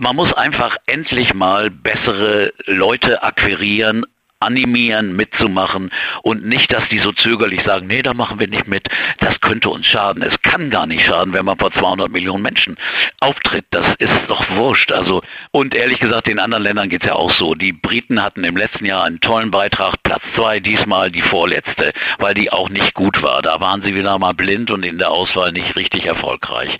man 0.00 0.16
muss 0.16 0.32
einfach 0.34 0.76
endlich 0.86 1.32
mal 1.32 1.70
bessere 1.70 2.52
Leute 2.66 3.22
akquirieren, 3.22 4.04
animieren, 4.40 5.16
mitzumachen 5.16 5.90
und 6.22 6.44
nicht, 6.44 6.72
dass 6.72 6.88
die 6.88 6.98
so 6.98 7.12
zögerlich 7.12 7.62
sagen, 7.62 7.86
nee, 7.86 8.02
da 8.02 8.14
machen 8.14 8.38
wir 8.38 8.48
nicht 8.48 8.68
mit, 8.68 8.88
das 9.18 9.40
könnte 9.40 9.68
uns 9.68 9.86
schaden. 9.86 10.22
Es 10.22 10.40
kann 10.42 10.70
gar 10.70 10.86
nicht 10.86 11.04
schaden, 11.04 11.32
wenn 11.32 11.44
man 11.44 11.58
vor 11.58 11.72
200 11.72 12.10
Millionen 12.10 12.42
Menschen 12.42 12.76
auftritt. 13.20 13.66
Das 13.70 13.86
ist 13.98 14.12
doch 14.28 14.48
wurscht. 14.50 14.92
Also, 14.92 15.22
und 15.50 15.74
ehrlich 15.74 15.98
gesagt, 15.98 16.28
in 16.28 16.38
anderen 16.38 16.62
Ländern 16.62 16.88
geht 16.88 17.02
es 17.02 17.08
ja 17.08 17.14
auch 17.14 17.32
so. 17.32 17.54
Die 17.54 17.72
Briten 17.72 18.22
hatten 18.22 18.44
im 18.44 18.56
letzten 18.56 18.84
Jahr 18.84 19.04
einen 19.04 19.20
tollen 19.20 19.50
Beitrag, 19.50 20.02
Platz 20.02 20.22
zwei, 20.34 20.60
diesmal 20.60 21.10
die 21.10 21.22
vorletzte, 21.22 21.92
weil 22.18 22.34
die 22.34 22.52
auch 22.52 22.68
nicht 22.68 22.94
gut 22.94 23.22
war. 23.22 23.42
Da 23.42 23.60
waren 23.60 23.82
sie 23.82 23.94
wieder 23.94 24.18
mal 24.18 24.34
blind 24.34 24.70
und 24.70 24.84
in 24.84 24.98
der 24.98 25.10
Auswahl 25.10 25.52
nicht 25.52 25.74
richtig 25.76 26.06
erfolgreich. 26.06 26.78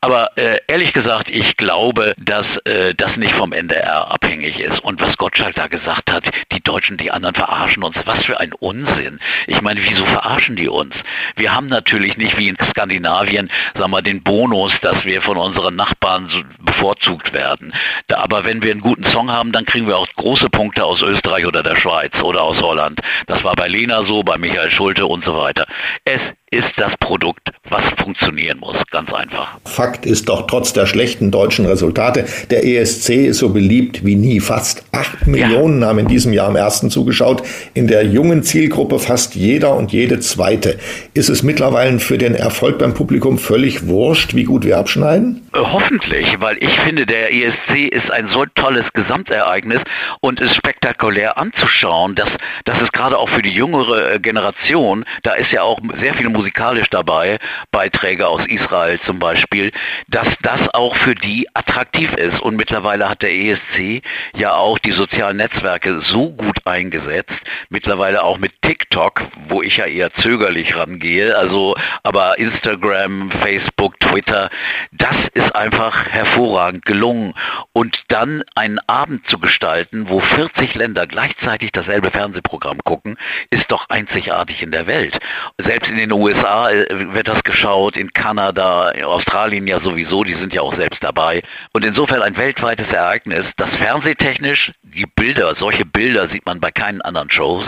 Aber 0.00 0.36
äh, 0.36 0.58
ehrlich 0.66 0.92
gesagt, 0.92 1.28
ich 1.30 1.56
glaube, 1.56 2.14
dass 2.18 2.46
äh, 2.64 2.94
das 2.94 3.16
nicht 3.16 3.34
vom 3.34 3.52
NDR 3.52 4.10
abhängig 4.10 4.58
ist. 4.58 4.80
Und 4.80 5.00
was 5.00 5.16
Gottschalk 5.16 5.54
da 5.54 5.68
gesagt 5.68 6.10
hat, 6.10 6.24
die 6.52 6.62
Deutschen 6.62 6.95
laufen, 6.96 6.98
die 6.98 7.10
anderen 7.10 7.34
verarschen 7.34 7.82
uns. 7.82 7.96
Was 8.04 8.24
für 8.24 8.40
ein 8.40 8.52
Unsinn. 8.52 9.20
Ich 9.46 9.60
meine, 9.62 9.80
wieso 9.82 10.04
verarschen 10.04 10.56
die 10.56 10.68
uns? 10.68 10.94
Wir 11.36 11.54
haben 11.54 11.68
natürlich 11.68 12.16
nicht 12.16 12.36
wie 12.38 12.48
in 12.48 12.56
Skandinavien, 12.70 13.50
sagen 13.74 13.90
wir, 13.90 14.02
den 14.02 14.22
Bonus, 14.22 14.72
dass 14.82 15.04
wir 15.04 15.22
von 15.22 15.36
unseren 15.36 15.76
Nachbarn 15.76 16.28
bevorzugt 16.60 17.32
werden. 17.32 17.72
Da, 18.08 18.18
aber 18.18 18.44
wenn 18.44 18.62
wir 18.62 18.72
einen 18.72 18.80
guten 18.80 19.04
Song 19.04 19.30
haben, 19.30 19.52
dann 19.52 19.64
kriegen 19.64 19.86
wir 19.86 19.98
auch 19.98 20.08
große 20.16 20.50
Punkte 20.50 20.84
aus 20.84 21.02
Österreich 21.02 21.46
oder 21.46 21.62
der 21.62 21.76
Schweiz 21.76 22.14
oder 22.22 22.42
aus 22.42 22.60
Holland. 22.60 23.00
Das 23.26 23.42
war 23.44 23.54
bei 23.54 23.68
Lena 23.68 24.04
so, 24.04 24.22
bei 24.22 24.38
Michael 24.38 24.70
Schulte 24.70 25.06
und 25.06 25.24
so 25.24 25.36
weiter. 25.36 25.66
Es 26.04 26.20
ist 26.56 26.72
das 26.76 26.96
Produkt, 27.00 27.50
was 27.68 27.82
funktionieren 27.98 28.58
muss, 28.60 28.76
ganz 28.90 29.12
einfach. 29.12 29.58
Fakt 29.66 30.06
ist 30.06 30.28
doch, 30.28 30.46
trotz 30.46 30.72
der 30.72 30.86
schlechten 30.86 31.30
deutschen 31.30 31.66
Resultate, 31.66 32.24
der 32.50 32.64
ESC 32.64 33.10
ist 33.26 33.38
so 33.38 33.50
beliebt 33.50 34.04
wie 34.04 34.14
nie. 34.14 34.40
Fast 34.40 34.84
acht 34.92 35.26
Millionen 35.26 35.82
ja. 35.82 35.88
haben 35.88 35.98
in 35.98 36.08
diesem 36.08 36.32
Jahr 36.32 36.48
am 36.48 36.56
ersten 36.56 36.90
zugeschaut. 36.90 37.42
In 37.74 37.88
der 37.88 38.04
jungen 38.04 38.42
Zielgruppe 38.42 38.98
fast 38.98 39.34
jeder 39.34 39.74
und 39.74 39.92
jede 39.92 40.20
zweite. 40.20 40.78
Ist 41.12 41.28
es 41.28 41.42
mittlerweile 41.42 41.98
für 41.98 42.16
den 42.16 42.34
Erfolg 42.34 42.78
beim 42.78 42.94
Publikum 42.94 43.38
völlig 43.38 43.86
wurscht, 43.86 44.34
wie 44.34 44.44
gut 44.44 44.64
wir 44.64 44.78
abschneiden? 44.78 45.46
Äh, 45.52 45.58
hoffentlich, 45.58 46.26
weil 46.40 46.56
ich 46.62 46.74
finde, 46.80 47.04
der 47.04 47.32
ESC 47.32 47.88
ist 47.90 48.10
ein 48.10 48.28
so 48.32 48.46
tolles 48.54 48.84
Gesamtereignis 48.94 49.80
und 50.20 50.40
ist 50.40 50.54
spektakulär 50.54 51.36
anzuschauen, 51.36 52.14
dass, 52.14 52.28
dass 52.64 52.80
es 52.80 52.90
gerade 52.92 53.18
auch 53.18 53.28
für 53.28 53.42
die 53.42 53.52
jüngere 53.52 54.14
äh, 54.14 54.18
Generation, 54.18 55.04
da 55.22 55.34
ist 55.34 55.52
ja 55.52 55.62
auch 55.62 55.80
sehr 56.00 56.14
viel 56.14 56.26
musikalisch 56.46 56.88
dabei, 56.90 57.38
Beiträge 57.72 58.28
aus 58.28 58.46
Israel 58.46 59.00
zum 59.04 59.18
Beispiel, 59.18 59.72
dass 60.06 60.28
das 60.42 60.60
auch 60.74 60.94
für 60.94 61.16
die 61.16 61.48
attraktiv 61.54 62.12
ist. 62.12 62.40
Und 62.40 62.54
mittlerweile 62.54 63.08
hat 63.08 63.22
der 63.22 63.34
ESC 63.34 64.02
ja 64.36 64.54
auch 64.54 64.78
die 64.78 64.92
sozialen 64.92 65.38
Netzwerke 65.38 66.02
so 66.02 66.30
gut 66.30 66.64
eingesetzt, 66.64 67.34
mittlerweile 67.68 68.22
auch 68.22 68.38
mit 68.38 68.52
TikTok, 68.62 69.22
wo 69.48 69.60
ich 69.60 69.78
ja 69.78 69.86
eher 69.86 70.12
zögerlich 70.14 70.76
rangehe, 70.76 71.36
also 71.36 71.74
aber 72.04 72.38
Instagram, 72.38 73.32
Facebook, 73.32 73.98
Twitter, 73.98 74.48
das 74.92 75.16
ist 75.34 75.52
einfach 75.56 76.06
hervorragend 76.06 76.84
gelungen. 76.84 77.34
Und 77.72 77.98
dann 78.06 78.44
einen 78.54 78.78
Abend 78.86 79.26
zu 79.28 79.40
gestalten, 79.40 80.08
wo 80.08 80.20
40 80.20 80.76
Länder 80.76 81.08
gleichzeitig 81.08 81.72
dasselbe 81.72 82.12
Fernsehprogramm 82.12 82.78
gucken, 82.84 83.18
ist 83.50 83.68
doch 83.68 83.88
einzigartig 83.88 84.62
in 84.62 84.70
der 84.70 84.86
Welt. 84.86 85.18
Selbst 85.58 85.90
in 85.90 85.96
den 85.96 86.12
USA 86.12 86.25
USA 86.26 86.70
äh, 86.70 87.14
wird 87.14 87.28
das 87.28 87.42
geschaut, 87.44 87.96
in 87.96 88.12
Kanada, 88.12 88.90
in 88.90 89.04
Australien 89.04 89.66
ja 89.68 89.80
sowieso, 89.80 90.24
die 90.24 90.34
sind 90.34 90.52
ja 90.52 90.62
auch 90.62 90.74
selbst 90.74 91.02
dabei. 91.02 91.42
Und 91.72 91.84
insofern 91.84 92.20
ein 92.22 92.36
weltweites 92.36 92.88
Ereignis, 92.88 93.44
das 93.56 93.70
fernsehtechnisch, 93.76 94.72
die 94.82 95.06
Bilder, 95.06 95.54
solche 95.56 95.84
Bilder 95.84 96.28
sieht 96.28 96.44
man 96.44 96.58
bei 96.58 96.72
keinen 96.72 97.00
anderen 97.00 97.30
Shows, 97.30 97.64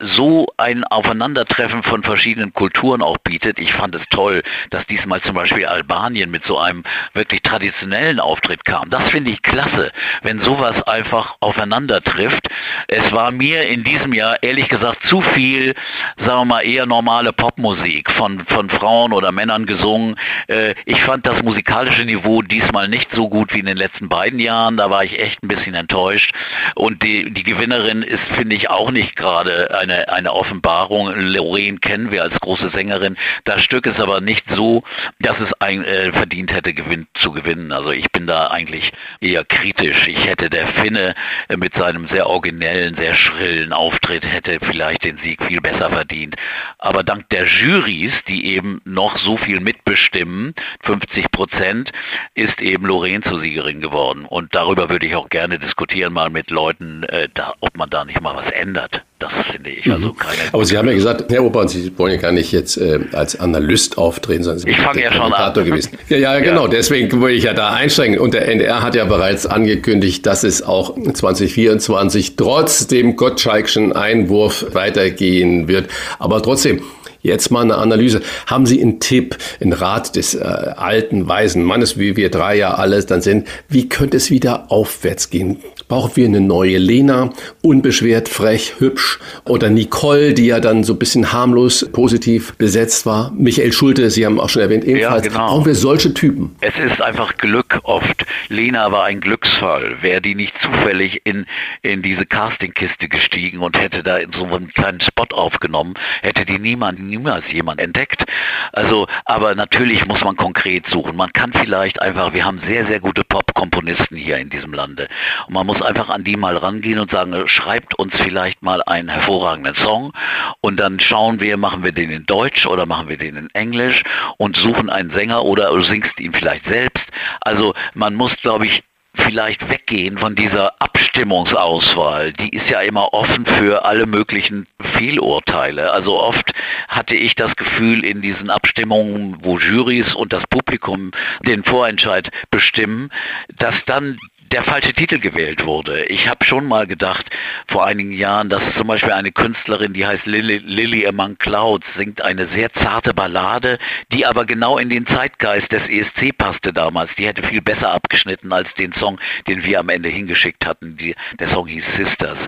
so 0.00 0.48
ein 0.58 0.84
Aufeinandertreffen 0.84 1.82
von 1.82 2.02
verschiedenen 2.02 2.52
Kulturen 2.52 3.00
auch 3.00 3.16
bietet. 3.18 3.58
Ich 3.58 3.72
fand 3.72 3.94
es 3.94 4.02
toll, 4.10 4.42
dass 4.68 4.86
diesmal 4.86 5.22
zum 5.22 5.34
Beispiel 5.34 5.64
Albanien 5.64 6.30
mit 6.30 6.44
so 6.44 6.58
einem 6.58 6.84
wirklich 7.14 7.40
traditionellen 7.40 8.20
Auftritt 8.20 8.66
kam. 8.66 8.90
Das 8.90 9.08
finde 9.10 9.30
ich 9.30 9.40
klasse, 9.40 9.92
wenn 10.22 10.42
sowas 10.42 10.82
einfach 10.82 11.36
aufeinander 11.40 12.02
trifft. 12.02 12.48
Es 12.88 13.12
war 13.12 13.30
mir 13.30 13.62
in 13.62 13.82
diesem 13.82 14.12
Jahr 14.12 14.42
ehrlich 14.42 14.68
gesagt 14.68 15.06
zu 15.08 15.22
viel, 15.22 15.74
sagen 16.18 16.40
wir 16.40 16.44
mal, 16.44 16.66
eher 16.66 16.84
normale 16.84 17.32
Popmusik. 17.32 17.93
Musik 17.94 18.10
von, 18.10 18.44
von 18.46 18.70
Frauen 18.70 19.12
oder 19.12 19.30
Männern 19.30 19.66
gesungen. 19.66 20.16
Äh, 20.48 20.74
ich 20.84 21.00
fand 21.02 21.26
das 21.26 21.42
musikalische 21.44 22.04
Niveau 22.04 22.42
diesmal 22.42 22.88
nicht 22.88 23.08
so 23.14 23.28
gut 23.28 23.54
wie 23.54 23.60
in 23.60 23.66
den 23.66 23.76
letzten 23.76 24.08
beiden 24.08 24.40
Jahren. 24.40 24.76
Da 24.76 24.90
war 24.90 25.04
ich 25.04 25.16
echt 25.20 25.40
ein 25.44 25.48
bisschen 25.48 25.74
enttäuscht. 25.74 26.34
Und 26.74 27.04
die, 27.04 27.30
die 27.30 27.44
Gewinnerin 27.44 28.02
ist, 28.02 28.24
finde 28.34 28.56
ich, 28.56 28.68
auch 28.68 28.90
nicht 28.90 29.14
gerade 29.14 29.78
eine, 29.78 30.08
eine 30.08 30.32
Offenbarung. 30.32 31.12
Lorraine 31.14 31.78
kennen 31.78 32.10
wir 32.10 32.24
als 32.24 32.34
große 32.40 32.70
Sängerin. 32.70 33.16
Das 33.44 33.62
Stück 33.62 33.86
ist 33.86 34.00
aber 34.00 34.20
nicht 34.20 34.44
so, 34.56 34.82
dass 35.20 35.38
es 35.38 35.52
ein, 35.60 35.84
äh, 35.84 36.12
verdient 36.12 36.52
hätte, 36.52 36.74
gewinn, 36.74 37.06
zu 37.14 37.30
gewinnen. 37.30 37.70
Also 37.70 37.92
ich 37.92 38.10
bin 38.10 38.26
da 38.26 38.48
eigentlich 38.48 38.92
eher 39.20 39.44
kritisch. 39.44 40.08
Ich 40.08 40.26
hätte 40.26 40.50
der 40.50 40.66
Finne 40.66 41.14
äh, 41.48 41.56
mit 41.56 41.74
seinem 41.74 42.08
sehr 42.08 42.26
originellen, 42.26 42.96
sehr 42.96 43.14
schrillen 43.14 43.72
Auftritt 43.72 44.24
hätte 44.24 44.58
vielleicht 44.60 45.04
den 45.04 45.18
Sieg 45.18 45.40
viel 45.44 45.60
besser 45.60 45.90
verdient. 45.90 46.34
Aber 46.78 47.04
dank 47.04 47.28
der 47.28 47.46
Jury 47.46 47.83
Jurys, 47.84 48.12
die 48.28 48.46
eben 48.46 48.80
noch 48.84 49.18
so 49.18 49.36
viel 49.36 49.60
mitbestimmen, 49.60 50.54
50 50.84 51.30
Prozent, 51.30 51.92
ist 52.34 52.60
eben 52.60 52.86
Lorraine 52.86 53.22
zur 53.22 53.40
Siegerin 53.40 53.80
geworden. 53.80 54.24
Und 54.24 54.54
darüber 54.54 54.88
würde 54.88 55.06
ich 55.06 55.14
auch 55.14 55.28
gerne 55.28 55.58
diskutieren 55.58 56.12
mal 56.12 56.30
mit 56.30 56.50
Leuten, 56.50 57.02
äh, 57.04 57.28
da, 57.34 57.54
ob 57.60 57.76
man 57.76 57.90
da 57.90 58.04
nicht 58.04 58.20
mal 58.20 58.36
was 58.36 58.50
ändert. 58.52 59.02
Das 59.18 59.32
finde 59.50 59.70
ich 59.70 59.90
also 59.90 60.08
mhm. 60.08 60.16
keine. 60.16 60.38
Aber 60.52 60.64
Sie 60.64 60.76
haben 60.76 60.88
ja 60.88 60.94
gesagt, 60.94 61.30
Herr 61.30 61.44
Obern, 61.44 61.68
Sie 61.68 61.96
wollen 61.98 62.12
ja 62.12 62.20
gar 62.20 62.32
nicht 62.32 62.52
jetzt 62.52 62.76
äh, 62.76 63.00
als 63.12 63.38
Analyst 63.38 63.96
auftreten, 63.96 64.42
sondern 64.42 64.58
Sie 64.58 64.64
sind 64.64 64.78
ich 64.78 64.84
fange 64.84 65.02
ja 65.02 65.12
schon 65.12 65.32
an. 65.32 65.54
gewesen. 65.54 65.98
Ja, 66.08 66.16
ja, 66.18 66.38
genau. 66.40 66.64
Ja. 66.64 66.70
Deswegen 66.70 67.20
wollte 67.20 67.36
ich 67.36 67.44
ja 67.44 67.54
da 67.54 67.72
einsteigen. 67.72 68.18
Und 68.18 68.34
der 68.34 68.48
NDR 68.48 68.82
hat 68.82 68.94
ja 68.94 69.04
bereits 69.04 69.46
angekündigt, 69.46 70.26
dass 70.26 70.44
es 70.44 70.62
auch 70.62 70.94
2024 70.94 72.36
trotz 72.36 72.86
dem 72.86 73.16
Gottschalkschen 73.16 73.92
Einwurf 73.92 74.66
weitergehen 74.74 75.68
wird. 75.68 75.88
Aber 76.18 76.42
trotzdem, 76.42 76.82
Jetzt 77.24 77.50
mal 77.50 77.62
eine 77.62 77.78
Analyse. 77.78 78.20
Haben 78.46 78.66
Sie 78.66 78.82
einen 78.82 79.00
Tipp, 79.00 79.38
einen 79.58 79.72
Rat 79.72 80.14
des 80.14 80.34
äh, 80.34 80.40
alten, 80.44 81.26
weisen 81.26 81.62
Mannes, 81.62 81.98
wie 81.98 82.16
wir 82.18 82.30
drei 82.30 82.54
ja 82.54 82.74
alles 82.74 83.06
dann 83.06 83.22
sind? 83.22 83.48
Wie 83.66 83.88
könnte 83.88 84.18
es 84.18 84.30
wieder 84.30 84.70
aufwärts 84.70 85.30
gehen? 85.30 85.56
Brauchen 85.88 86.16
wir 86.16 86.26
eine 86.26 86.42
neue 86.42 86.76
Lena, 86.76 87.30
unbeschwert, 87.62 88.28
frech, 88.28 88.74
hübsch? 88.78 89.20
Oder 89.46 89.70
Nicole, 89.70 90.34
die 90.34 90.46
ja 90.46 90.60
dann 90.60 90.84
so 90.84 90.92
ein 90.92 90.98
bisschen 90.98 91.32
harmlos 91.32 91.88
positiv 91.92 92.54
besetzt 92.56 93.06
war? 93.06 93.32
Michael 93.34 93.72
Schulte, 93.72 94.10
Sie 94.10 94.26
haben 94.26 94.38
auch 94.38 94.50
schon 94.50 94.60
erwähnt, 94.60 94.84
ebenfalls. 94.84 95.24
Ja, 95.24 95.30
genau. 95.30 95.46
Brauchen 95.46 95.64
wir 95.64 95.74
solche 95.74 96.12
Typen? 96.12 96.54
Es 96.60 96.74
ist 96.76 97.00
einfach 97.00 97.38
Glück 97.38 97.80
oft. 97.84 98.26
Lena 98.48 98.92
war 98.92 99.04
ein 99.04 99.20
Glücksfall. 99.20 99.96
Wäre 100.02 100.20
die 100.20 100.34
nicht 100.34 100.52
zufällig 100.62 101.22
in, 101.24 101.46
in 101.80 102.02
diese 102.02 102.26
Castingkiste 102.26 103.08
gestiegen 103.08 103.60
und 103.60 103.78
hätte 103.78 104.02
da 104.02 104.18
in 104.18 104.32
so 104.32 104.44
einem 104.44 104.68
kleinen 104.68 105.00
Spot 105.00 105.26
aufgenommen, 105.30 105.94
hätte 106.20 106.44
die 106.44 106.58
niemand, 106.58 107.00
niemals 107.14 107.44
jemand 107.52 107.80
entdeckt. 107.80 108.24
Also, 108.72 109.06
aber 109.24 109.54
natürlich 109.54 110.04
muss 110.06 110.22
man 110.22 110.36
konkret 110.36 110.86
suchen. 110.88 111.16
Man 111.16 111.32
kann 111.32 111.52
vielleicht 111.52 112.02
einfach, 112.02 112.32
wir 112.32 112.44
haben 112.44 112.60
sehr, 112.66 112.86
sehr 112.86 113.00
gute 113.00 113.22
Pop-Komponisten 113.24 114.16
hier 114.16 114.38
in 114.38 114.50
diesem 114.50 114.72
Lande. 114.72 115.08
Und 115.46 115.54
man 115.54 115.66
muss 115.66 115.80
einfach 115.80 116.08
an 116.08 116.24
die 116.24 116.36
mal 116.36 116.56
rangehen 116.56 116.98
und 116.98 117.10
sagen, 117.10 117.46
schreibt 117.46 117.94
uns 117.98 118.12
vielleicht 118.16 118.62
mal 118.62 118.82
einen 118.82 119.08
hervorragenden 119.08 119.76
Song 119.76 120.12
und 120.60 120.78
dann 120.78 120.98
schauen 120.98 121.40
wir, 121.40 121.56
machen 121.56 121.84
wir 121.84 121.92
den 121.92 122.10
in 122.10 122.26
Deutsch 122.26 122.66
oder 122.66 122.86
machen 122.86 123.08
wir 123.08 123.16
den 123.16 123.36
in 123.36 123.50
Englisch 123.54 124.02
und 124.38 124.56
suchen 124.56 124.90
einen 124.90 125.10
Sänger 125.10 125.44
oder 125.44 125.72
singst 125.84 126.18
ihn 126.18 126.32
vielleicht 126.32 126.64
selbst. 126.66 127.04
Also 127.40 127.74
man 127.94 128.14
muss, 128.14 128.34
glaube 128.42 128.66
ich, 128.66 128.82
vielleicht 129.14 129.68
weggehen 129.68 130.18
von 130.18 130.34
dieser 130.34 130.80
Abstimmungsauswahl. 130.80 132.32
Die 132.32 132.50
ist 132.50 132.68
ja 132.68 132.80
immer 132.80 133.12
offen 133.12 133.46
für 133.46 133.84
alle 133.84 134.06
möglichen 134.06 134.66
Fehlurteile. 134.96 135.92
Also 135.92 136.18
oft 136.20 136.52
hatte 136.88 137.14
ich 137.14 137.34
das 137.34 137.54
Gefühl 137.56 138.04
in 138.04 138.22
diesen 138.22 138.50
Abstimmungen, 138.50 139.38
wo 139.42 139.58
Jurys 139.58 140.14
und 140.14 140.32
das 140.32 140.46
Publikum 140.48 141.12
den 141.46 141.64
Vorentscheid 141.64 142.30
bestimmen, 142.50 143.10
dass 143.56 143.74
dann 143.86 144.18
der 144.52 144.62
falsche 144.64 144.92
Titel 144.92 145.18
gewählt 145.18 145.64
wurde. 145.64 146.04
Ich 146.06 146.28
habe 146.28 146.44
schon 146.44 146.66
mal 146.66 146.86
gedacht, 146.86 147.26
vor 147.68 147.86
einigen 147.86 148.12
Jahren, 148.12 148.48
dass 148.48 148.62
zum 148.76 148.86
Beispiel 148.86 149.12
eine 149.12 149.32
Künstlerin, 149.32 149.94
die 149.94 150.06
heißt 150.06 150.26
Lily, 150.26 150.58
Lily 150.58 151.06
Among 151.06 151.38
Clouds, 151.38 151.86
singt 151.96 152.22
eine 152.22 152.48
sehr 152.48 152.72
zarte 152.74 153.14
Ballade, 153.14 153.78
die 154.12 154.26
aber 154.26 154.44
genau 154.44 154.78
in 154.78 154.90
den 154.90 155.06
Zeitgeist 155.06 155.72
des 155.72 155.82
ESC 155.88 156.36
passte 156.36 156.72
damals. 156.72 157.10
Die 157.16 157.26
hätte 157.26 157.42
viel 157.42 157.62
besser 157.62 157.92
abgeschnitten 157.92 158.52
als 158.52 158.72
den 158.74 158.92
Song, 158.94 159.18
den 159.48 159.64
wir 159.64 159.80
am 159.80 159.88
Ende 159.88 160.08
hingeschickt 160.08 160.66
hatten. 160.66 160.96
Die, 160.96 161.14
der 161.40 161.48
Song 161.50 161.66
hieß 161.66 161.84
Sisters. 161.96 162.38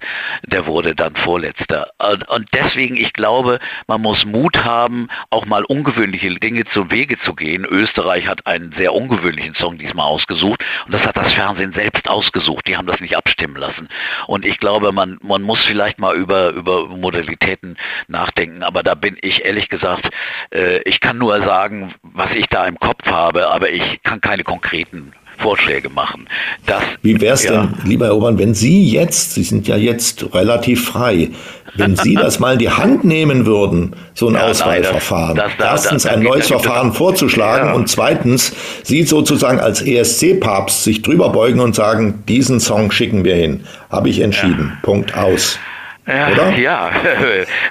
Der 0.46 0.66
wurde 0.66 0.94
dann 0.94 1.16
vorletzter. 1.16 1.90
Und, 1.98 2.28
und 2.28 2.48
deswegen, 2.52 2.96
ich 2.96 3.12
glaube, 3.14 3.58
man 3.86 4.02
muss 4.02 4.24
Mut 4.24 4.64
haben, 4.64 5.08
auch 5.30 5.46
mal 5.46 5.64
ungewöhnliche 5.64 6.34
Dinge 6.36 6.64
zum 6.66 6.90
Wege 6.90 7.18
zu 7.20 7.34
gehen. 7.34 7.64
Österreich 7.64 8.26
hat 8.28 8.46
einen 8.46 8.72
sehr 8.72 8.92
ungewöhnlichen 8.92 9.54
Song 9.54 9.78
diesmal 9.78 10.06
ausgesucht 10.06 10.62
und 10.84 10.92
das 10.92 11.02
hat 11.06 11.16
das 11.16 11.32
Fernsehen 11.32 11.72
selbst 11.72 11.85
selbst 11.86 12.08
ausgesucht. 12.08 12.66
Die 12.66 12.76
haben 12.76 12.86
das 12.86 13.00
nicht 13.00 13.16
abstimmen 13.16 13.56
lassen. 13.56 13.88
Und 14.26 14.44
ich 14.44 14.58
glaube, 14.58 14.92
man, 14.92 15.18
man 15.22 15.42
muss 15.42 15.64
vielleicht 15.64 15.98
mal 15.98 16.16
über, 16.16 16.50
über 16.50 16.88
Modalitäten 16.88 17.76
nachdenken. 18.08 18.62
Aber 18.62 18.82
da 18.82 18.94
bin 18.94 19.16
ich 19.20 19.44
ehrlich 19.44 19.68
gesagt, 19.68 20.10
äh, 20.52 20.78
ich 20.82 21.00
kann 21.00 21.18
nur 21.18 21.38
sagen, 21.44 21.94
was 22.02 22.32
ich 22.32 22.46
da 22.46 22.66
im 22.66 22.78
Kopf 22.78 23.06
habe, 23.06 23.48
aber 23.50 23.70
ich 23.70 24.02
kann 24.02 24.20
keine 24.20 24.42
konkreten 24.42 25.12
Vorschläge 25.38 25.88
machen. 25.90 26.28
Das, 26.66 26.82
Wie 27.02 27.20
wäre 27.20 27.34
es 27.34 27.44
ja. 27.44 27.62
denn, 27.62 27.74
lieber 27.84 28.06
Herr 28.06 28.16
Obern, 28.16 28.38
wenn 28.38 28.54
Sie 28.54 28.90
jetzt, 28.90 29.34
Sie 29.34 29.42
sind 29.42 29.68
ja 29.68 29.76
jetzt 29.76 30.34
relativ 30.34 30.86
frei, 30.86 31.30
wenn 31.74 31.96
Sie 31.96 32.14
das 32.16 32.38
mal 32.38 32.54
in 32.54 32.58
die 32.58 32.70
Hand 32.70 33.04
nehmen 33.04 33.46
würden, 33.46 33.94
so 34.14 34.28
ein 34.28 34.34
ja, 34.34 34.46
Auswahlverfahren. 34.46 35.36
Nein, 35.36 35.50
das, 35.58 35.66
das, 35.66 35.84
Erstens 35.84 36.06
ein 36.06 36.22
neues 36.22 36.48
Verfahren 36.48 36.92
vorzuschlagen 36.92 37.68
ja. 37.68 37.74
und 37.74 37.88
zweitens 37.88 38.52
Sie 38.82 39.02
sozusagen 39.02 39.60
als 39.60 39.82
ESC-Papst 39.82 40.84
sich 40.84 41.02
drüber 41.02 41.30
beugen 41.30 41.60
und 41.60 41.74
sagen, 41.74 42.24
diesen 42.28 42.60
Song 42.60 42.90
schicken 42.90 43.24
wir 43.24 43.34
hin. 43.34 43.64
Habe 43.90 44.08
ich 44.08 44.20
entschieden. 44.20 44.78
Punkt 44.82 45.16
aus. 45.16 45.58
Ja, 46.06 46.28
oder? 46.28 46.50
ja, 46.58 46.90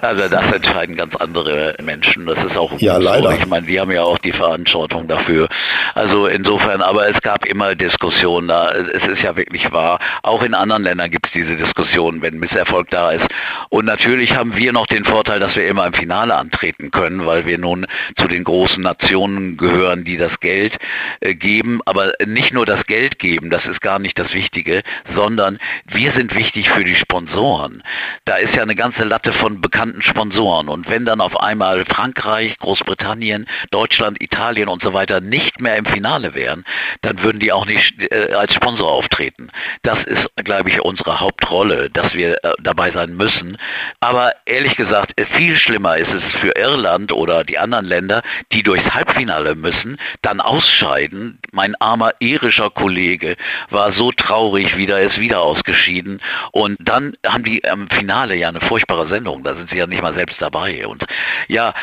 also 0.01 0.27
das 0.27 0.51
entscheiden 0.53 0.95
ganz 0.97 1.15
andere 1.15 1.75
Menschen. 1.81 2.25
Das 2.25 2.37
ist 2.43 2.57
auch 2.57 2.77
ja, 2.79 2.97
leider. 2.97 3.31
So. 3.31 3.37
Ich 3.37 3.45
meine, 3.45 3.65
die 3.65 3.79
haben 3.79 3.91
ja 3.91 4.03
auch 4.03 4.17
die 4.17 4.33
Verantwortung 4.33 5.07
dafür. 5.07 5.47
Also 5.93 6.27
insofern, 6.27 6.81
aber 6.81 7.07
es 7.07 7.21
gab 7.21 7.45
immer 7.45 7.75
Diskussionen 7.75 8.49
da. 8.49 8.71
Es 8.71 9.07
ist 9.07 9.21
ja 9.21 9.37
wirklich 9.37 9.71
wahr. 9.71 9.99
Auch 10.21 10.43
in 10.43 10.53
anderen 10.53 10.83
Ländern 10.83 11.11
gibt 11.11 11.27
es 11.27 11.31
diese 11.31 11.55
Diskussionen, 11.55 12.21
wenn 12.21 12.37
Misserfolg 12.39 12.89
da 12.89 13.11
ist. 13.11 13.25
Und 13.69 13.85
natürlich 13.85 14.35
haben 14.35 14.55
wir 14.55 14.73
noch 14.73 14.87
den 14.87 15.05
Vorteil, 15.05 15.39
dass 15.39 15.55
wir 15.55 15.67
immer 15.67 15.87
im 15.87 15.93
Finale 15.93 16.35
antreten 16.35 16.91
können, 16.91 17.25
weil 17.25 17.45
wir 17.45 17.57
nun 17.57 17.87
zu 18.17 18.27
den 18.27 18.43
großen 18.43 18.83
Nationen 18.83 19.55
gehören, 19.55 20.03
die 20.03 20.17
das 20.17 20.37
Geld 20.41 20.77
äh, 21.21 21.35
geben. 21.35 21.79
Aber 21.85 22.11
nicht 22.25 22.53
nur 22.53 22.65
das 22.65 22.85
Geld 22.85 23.17
geben, 23.17 23.49
das 23.49 23.65
ist 23.65 23.79
gar 23.79 23.99
nicht 23.99 24.19
das 24.19 24.33
Wichtige, 24.33 24.81
sondern 25.15 25.57
wir 25.85 26.11
sind 26.11 26.35
wichtig 26.35 26.69
für 26.69 26.83
die 26.83 26.95
Sponsoren 26.95 27.81
da 28.25 28.37
ist 28.37 28.55
ja 28.55 28.63
eine 28.63 28.75
ganze 28.75 29.03
Latte 29.03 29.33
von 29.33 29.61
bekannten 29.61 30.01
Sponsoren. 30.01 30.67
Und 30.67 30.89
wenn 30.89 31.05
dann 31.05 31.21
auf 31.21 31.39
einmal 31.39 31.85
Frankreich, 31.85 32.57
Großbritannien, 32.57 33.47
Deutschland, 33.69 34.21
Italien 34.21 34.67
und 34.67 34.81
so 34.81 34.93
weiter 34.93 35.21
nicht 35.21 35.61
mehr 35.61 35.77
im 35.77 35.85
Finale 35.85 36.33
wären, 36.33 36.65
dann 37.01 37.21
würden 37.21 37.39
die 37.39 37.51
auch 37.51 37.67
nicht 37.67 38.01
äh, 38.11 38.33
als 38.33 38.53
Sponsor 38.55 38.91
auftreten. 38.91 39.49
Das 39.83 40.03
ist, 40.05 40.27
glaube 40.43 40.69
ich, 40.69 40.81
unsere 40.81 41.19
Hauptrolle, 41.19 41.91
dass 41.91 42.15
wir 42.15 42.43
äh, 42.43 42.53
dabei 42.63 42.91
sein 42.91 43.15
müssen. 43.15 43.57
Aber 43.99 44.33
ehrlich 44.45 44.75
gesagt, 44.75 45.13
viel 45.33 45.55
schlimmer 45.57 45.97
ist 45.97 46.11
es 46.11 46.23
für 46.41 46.55
Irland 46.55 47.11
oder 47.11 47.43
die 47.43 47.59
anderen 47.59 47.85
Länder, 47.85 48.23
die 48.51 48.63
durchs 48.63 48.91
Halbfinale 48.91 49.53
müssen, 49.53 49.97
dann 50.23 50.41
ausscheiden. 50.41 51.37
Mein 51.51 51.75
armer 51.75 52.13
irischer 52.19 52.71
Kollege 52.71 53.37
war 53.69 53.93
so 53.93 54.11
traurig 54.11 54.77
wieder, 54.77 54.99
ist 55.01 55.19
wieder 55.19 55.41
ausgeschieden. 55.41 56.21
Und 56.51 56.77
dann 56.79 57.15
haben 57.23 57.43
die 57.43 57.63
am 57.63 57.87
Finale 57.89 58.14
Finale 58.15 58.35
ja 58.37 58.47
eine 58.47 58.61
furchtbare 58.61 59.09
Sendung. 59.09 59.43
Da 59.43 59.55
sind 59.55 59.69
sie 59.69 59.75
ja 59.75 59.87
nicht 59.87 60.01
mal 60.01 60.13
selbst 60.13 60.41
dabei. 60.41 60.87
Und 60.87 61.05
ja, 61.49 61.73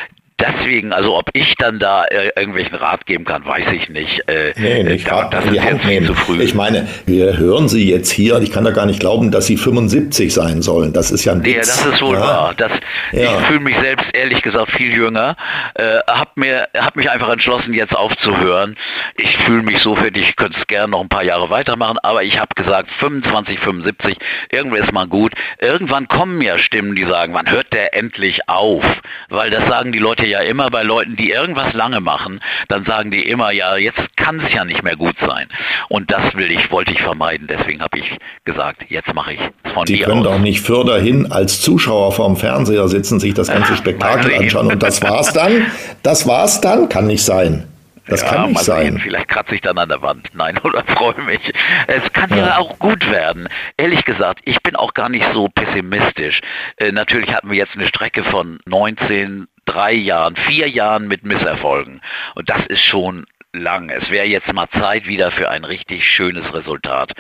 deswegen, 0.43 0.93
also 0.93 1.17
ob 1.17 1.31
ich 1.33 1.55
dann 1.57 1.79
da 1.79 2.05
äh, 2.05 2.31
irgendwelchen 2.37 2.75
Rat 2.77 3.07
geben 3.07 3.25
kann, 3.25 3.45
weiß 3.45 3.73
ich 3.73 3.89
nicht. 3.89 4.29
Äh, 4.29 4.53
nee, 4.57 4.83
nicht 4.83 5.09
da, 5.09 5.29
das 5.29 5.45
ist 5.45 5.55
jetzt 5.55 5.85
viel 5.85 6.07
zu 6.07 6.15
früh. 6.15 6.43
Ich 6.43 6.55
meine, 6.55 6.89
wir 7.07 7.39
hören 7.39 7.69
Sie 7.69 7.89
jetzt 7.89 8.11
hier, 8.11 8.41
ich 8.41 8.51
kann 8.51 8.65
da 8.65 8.71
gar 8.71 8.87
nicht 8.87 9.01
glauben, 9.01 9.31
dass 9.31 9.47
Sie 9.47 9.57
75 9.57 10.33
sein 10.33 10.63
sollen. 10.63 10.93
Das 10.93 11.11
ist 11.11 11.25
ja 11.25 11.33
ein 11.33 11.45
Witz. 11.45 11.55
Nee, 11.55 11.59
das 11.59 11.87
ist 11.87 12.03
wohl 12.03 12.17
ja. 12.17 12.21
wahr. 12.21 12.55
Das, 12.57 12.73
ja. 13.13 13.39
Ich 13.39 13.47
fühle 13.47 13.61
mich 13.61 13.77
selbst 13.79 14.07
ehrlich 14.13 14.43
gesagt 14.43 14.73
viel 14.73 14.93
jünger. 14.93 15.37
Äh, 15.75 15.99
hab 16.09 16.37
mir, 16.37 16.69
hab 16.77 16.97
mich 16.97 17.09
einfach 17.11 17.29
entschlossen, 17.29 17.73
jetzt 17.75 17.95
aufzuhören. 17.95 18.77
Ich 19.17 19.37
fühle 19.39 19.63
mich 19.63 19.81
so 19.83 19.95
fit, 19.95 20.17
ich 20.17 20.37
könnte 20.37 20.59
es 20.59 20.67
gerne 20.67 20.89
noch 20.89 21.01
ein 21.01 21.09
paar 21.09 21.25
Jahre 21.25 21.51
weitermachen, 21.51 21.99
aber 22.03 22.23
ich 22.23 22.39
habe 22.39 22.55
gesagt, 22.55 22.91
25, 22.99 23.59
75, 23.61 24.17
irgendwie 24.51 24.79
ist 24.79 24.93
mal 24.93 25.07
gut. 25.07 25.33
Irgendwann 25.61 26.09
kommen 26.09 26.41
ja 26.41 26.59
Stimmen, 26.59 26.97
die 26.97 27.05
sagen, 27.05 27.35
wann 27.35 27.51
hört 27.51 27.73
der 27.73 27.95
endlich 27.95 28.49
auf? 28.49 28.85
Weil 29.29 29.51
das 29.51 29.69
sagen 29.69 29.93
die 29.93 29.99
Leute 29.99 30.27
ja 30.33 30.41
immer 30.41 30.71
bei 30.71 30.83
Leuten, 30.83 31.17
die 31.17 31.31
irgendwas 31.31 31.73
lange 31.73 32.01
machen, 32.01 32.41
dann 32.69 32.85
sagen 32.85 33.11
die 33.11 33.23
immer, 33.23 33.53
ja, 33.53 33.77
jetzt 33.77 34.01
kann 34.17 34.41
es 34.41 34.53
ja 34.53 34.65
nicht 34.65 34.83
mehr 34.83 34.97
gut 34.97 35.17
sein. 35.21 35.49
Und 35.89 36.11
das 36.11 36.35
will 36.35 36.51
ich, 36.51 36.71
wollte 36.71 36.93
ich 36.93 37.01
vermeiden. 37.01 37.47
Deswegen 37.47 37.81
habe 37.83 37.99
ich 37.99 38.19
gesagt, 38.45 38.85
jetzt 38.89 39.13
mache 39.15 39.35
ich 39.35 39.41
es 39.41 39.73
von 39.73 39.87
Sie 39.87 39.97
dir 39.97 40.07
können 40.07 40.27
aus. 40.27 40.35
doch 40.35 40.39
nicht 40.39 40.61
fürderhin 40.61 41.31
als 41.31 41.61
Zuschauer 41.61 42.13
vorm 42.13 42.37
Fernseher 42.37 42.89
sitzen, 42.89 43.21
sich 43.21 43.35
das 43.35 43.49
ganze 43.49 43.77
Spektakel 43.77 44.35
anschauen 44.35 44.73
und 44.73 44.83
das 44.83 45.03
war's 45.03 45.33
dann? 45.33 45.67
Das 46.03 46.27
war's 46.27 46.61
dann? 46.61 46.89
Kann 46.89 47.07
nicht 47.07 47.23
sein. 47.23 47.69
Das 48.07 48.23
ja, 48.23 48.29
kann 48.29 48.49
nicht 48.51 48.61
sein. 48.61 48.99
Vielleicht 48.99 49.29
kratze 49.29 49.55
ich 49.55 49.61
dann 49.61 49.79
an 49.79 49.89
der 49.89 50.03
Wand. 50.03 50.29
Nein, 50.35 50.59
oder 50.65 50.85
freue 50.85 51.21
mich. 51.23 51.41
Es 51.87 52.13
kann 52.13 52.31
ja. 52.31 52.37
ja. 52.37 52.59
auch 52.59 52.79
gut 52.79 53.09
werden. 53.11 53.49
Ehrlich 53.77 54.05
gesagt, 54.05 54.41
ich 54.45 54.61
bin 54.63 54.77
auch 54.77 54.95
gar 54.95 55.09
nicht 55.09 55.27
so 55.33 55.49
pessimistisch. 55.49 56.41
Äh, 56.77 56.93
natürlich 56.93 57.33
hatten 57.33 57.51
wir 57.51 57.59
jetzt 57.59 57.75
eine 57.75 57.87
Strecke 57.87 58.25
von 58.25 58.59
19, 58.67 59.47
drei 59.65 59.93
Jahren, 59.93 60.37
vier 60.37 60.69
Jahren 60.69 61.09
mit 61.09 61.25
Misserfolgen. 61.25 62.01
Und 62.35 62.49
das 62.49 62.67
ist 62.67 62.83
schon 62.83 63.27
lang. 63.53 63.91
Es 63.91 64.11
wäre 64.11 64.27
jetzt 64.27 64.51
mal 64.53 64.69
Zeit 64.71 65.07
wieder 65.07 65.31
für 65.31 65.51
ein 65.51 65.65
richtig 65.65 66.09
schönes 66.09 66.53
Resultat. 66.55 67.13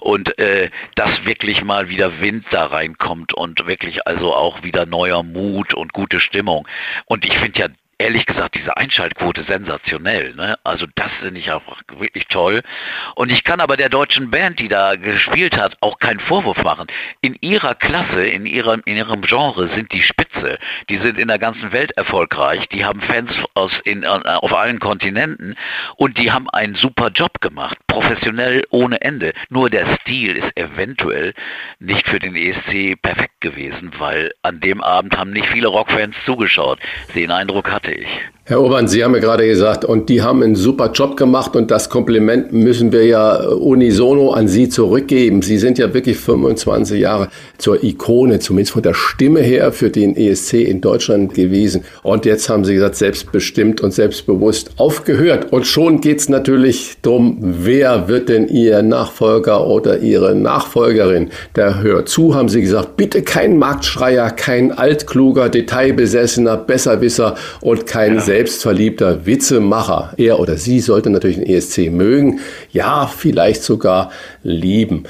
Und 0.00 0.38
äh, 0.38 0.70
dass 0.94 1.24
wirklich 1.24 1.62
mal 1.64 1.88
wieder 1.88 2.20
Wind 2.20 2.46
da 2.50 2.66
reinkommt 2.66 3.34
und 3.34 3.66
wirklich 3.66 4.06
also 4.06 4.34
auch 4.34 4.62
wieder 4.62 4.86
neuer 4.86 5.22
Mut 5.22 5.74
und 5.74 5.92
gute 5.92 6.20
Stimmung. 6.20 6.66
Und 7.06 7.24
ich 7.24 7.36
finde 7.38 7.60
ja 7.60 7.68
ehrlich 8.00 8.24
gesagt 8.24 8.54
diese 8.54 8.76
Einschaltquote 8.76 9.44
sensationell. 9.44 10.34
Ne? 10.34 10.58
Also 10.64 10.86
das 10.94 11.12
finde 11.20 11.38
ich 11.38 11.52
einfach 11.52 11.80
wirklich 11.98 12.26
toll. 12.28 12.62
Und 13.14 13.30
ich 13.30 13.44
kann 13.44 13.60
aber 13.60 13.76
der 13.76 13.90
deutschen 13.90 14.30
Band, 14.30 14.58
die 14.58 14.68
da 14.68 14.96
gespielt 14.96 15.56
hat, 15.56 15.76
auch 15.80 15.98
keinen 15.98 16.18
Vorwurf 16.18 16.62
machen. 16.62 16.86
In 17.20 17.36
ihrer 17.40 17.74
Klasse, 17.74 18.26
in 18.26 18.46
ihrem, 18.46 18.80
in 18.86 18.96
ihrem 18.96 19.20
Genre 19.20 19.68
sind 19.74 19.92
die 19.92 20.02
Spitze. 20.02 20.58
Die 20.88 20.96
sind 20.98 21.18
in 21.18 21.28
der 21.28 21.38
ganzen 21.38 21.72
Welt 21.72 21.92
erfolgreich. 21.92 22.66
Die 22.70 22.86
haben 22.86 23.02
Fans 23.02 23.30
aus 23.54 23.72
in, 23.84 24.06
auf 24.06 24.52
allen 24.54 24.80
Kontinenten 24.80 25.56
und 25.96 26.16
die 26.16 26.32
haben 26.32 26.48
einen 26.48 26.76
super 26.76 27.10
Job 27.10 27.42
gemacht. 27.42 27.76
Professionell 27.86 28.64
ohne 28.70 29.02
Ende. 29.02 29.34
Nur 29.50 29.68
der 29.68 29.98
Stil 29.98 30.36
ist 30.36 30.56
eventuell 30.56 31.34
nicht 31.78 32.08
für 32.08 32.18
den 32.18 32.34
ESC 32.34 33.00
perfekt 33.02 33.40
gewesen, 33.40 33.92
weil 33.98 34.32
an 34.42 34.60
dem 34.60 34.80
Abend 34.80 35.18
haben 35.18 35.32
nicht 35.32 35.48
viele 35.48 35.68
Rockfans 35.68 36.16
zugeschaut. 36.24 36.78
Den 37.14 37.30
Eindruck 37.30 37.70
hatte 37.70 37.89
ich. 37.92 38.39
Herr 38.44 38.62
Obern, 38.62 38.88
Sie 38.88 39.04
haben 39.04 39.14
ja 39.14 39.20
gerade 39.20 39.46
gesagt, 39.46 39.84
und 39.84 40.08
die 40.08 40.22
haben 40.22 40.42
einen 40.42 40.56
super 40.56 40.90
Job 40.92 41.16
gemacht 41.16 41.54
und 41.54 41.70
das 41.70 41.90
Kompliment 41.90 42.52
müssen 42.52 42.90
wir 42.90 43.04
ja 43.04 43.36
unisono 43.36 44.32
an 44.32 44.48
Sie 44.48 44.70
zurückgeben. 44.70 45.42
Sie 45.42 45.58
sind 45.58 45.78
ja 45.78 45.92
wirklich 45.92 46.16
25 46.16 46.98
Jahre 46.98 47.28
zur 47.58 47.84
Ikone, 47.84 48.38
zumindest 48.38 48.72
von 48.72 48.82
der 48.82 48.94
Stimme 48.94 49.40
her, 49.40 49.72
für 49.72 49.90
den 49.90 50.16
ESC 50.16 50.54
in 50.54 50.80
Deutschland 50.80 51.34
gewesen. 51.34 51.84
Und 52.02 52.24
jetzt 52.24 52.48
haben 52.48 52.64
Sie 52.64 52.74
gesagt, 52.74 52.96
selbstbestimmt 52.96 53.82
und 53.82 53.92
selbstbewusst 53.92 54.70
aufgehört. 54.78 55.52
Und 55.52 55.66
schon 55.66 56.00
geht 56.00 56.20
es 56.20 56.28
natürlich 56.30 56.96
darum, 57.02 57.36
wer 57.40 58.08
wird 58.08 58.30
denn 58.30 58.48
Ihr 58.48 58.82
Nachfolger 58.82 59.66
oder 59.66 59.98
Ihre 59.98 60.34
Nachfolgerin? 60.34 61.28
Der 61.56 61.82
hört 61.82 62.08
zu, 62.08 62.34
haben 62.34 62.48
Sie 62.48 62.62
gesagt, 62.62 62.96
bitte 62.96 63.22
kein 63.22 63.58
Marktschreier, 63.58 64.30
kein 64.30 64.72
altkluger, 64.72 65.50
detailbesessener 65.50 66.56
Besserwisser 66.56 67.36
und 67.60 67.86
kein 67.86 68.14
ja 68.14 68.20
selbstverliebter 68.30 69.26
Witzemacher. 69.26 70.14
Er 70.16 70.38
oder 70.38 70.56
sie 70.56 70.78
sollte 70.78 71.10
natürlich 71.10 71.38
den 71.38 71.46
ESC 71.46 71.90
mögen, 71.90 72.38
ja, 72.70 73.08
vielleicht 73.08 73.64
sogar 73.64 74.12
lieben. 74.44 75.02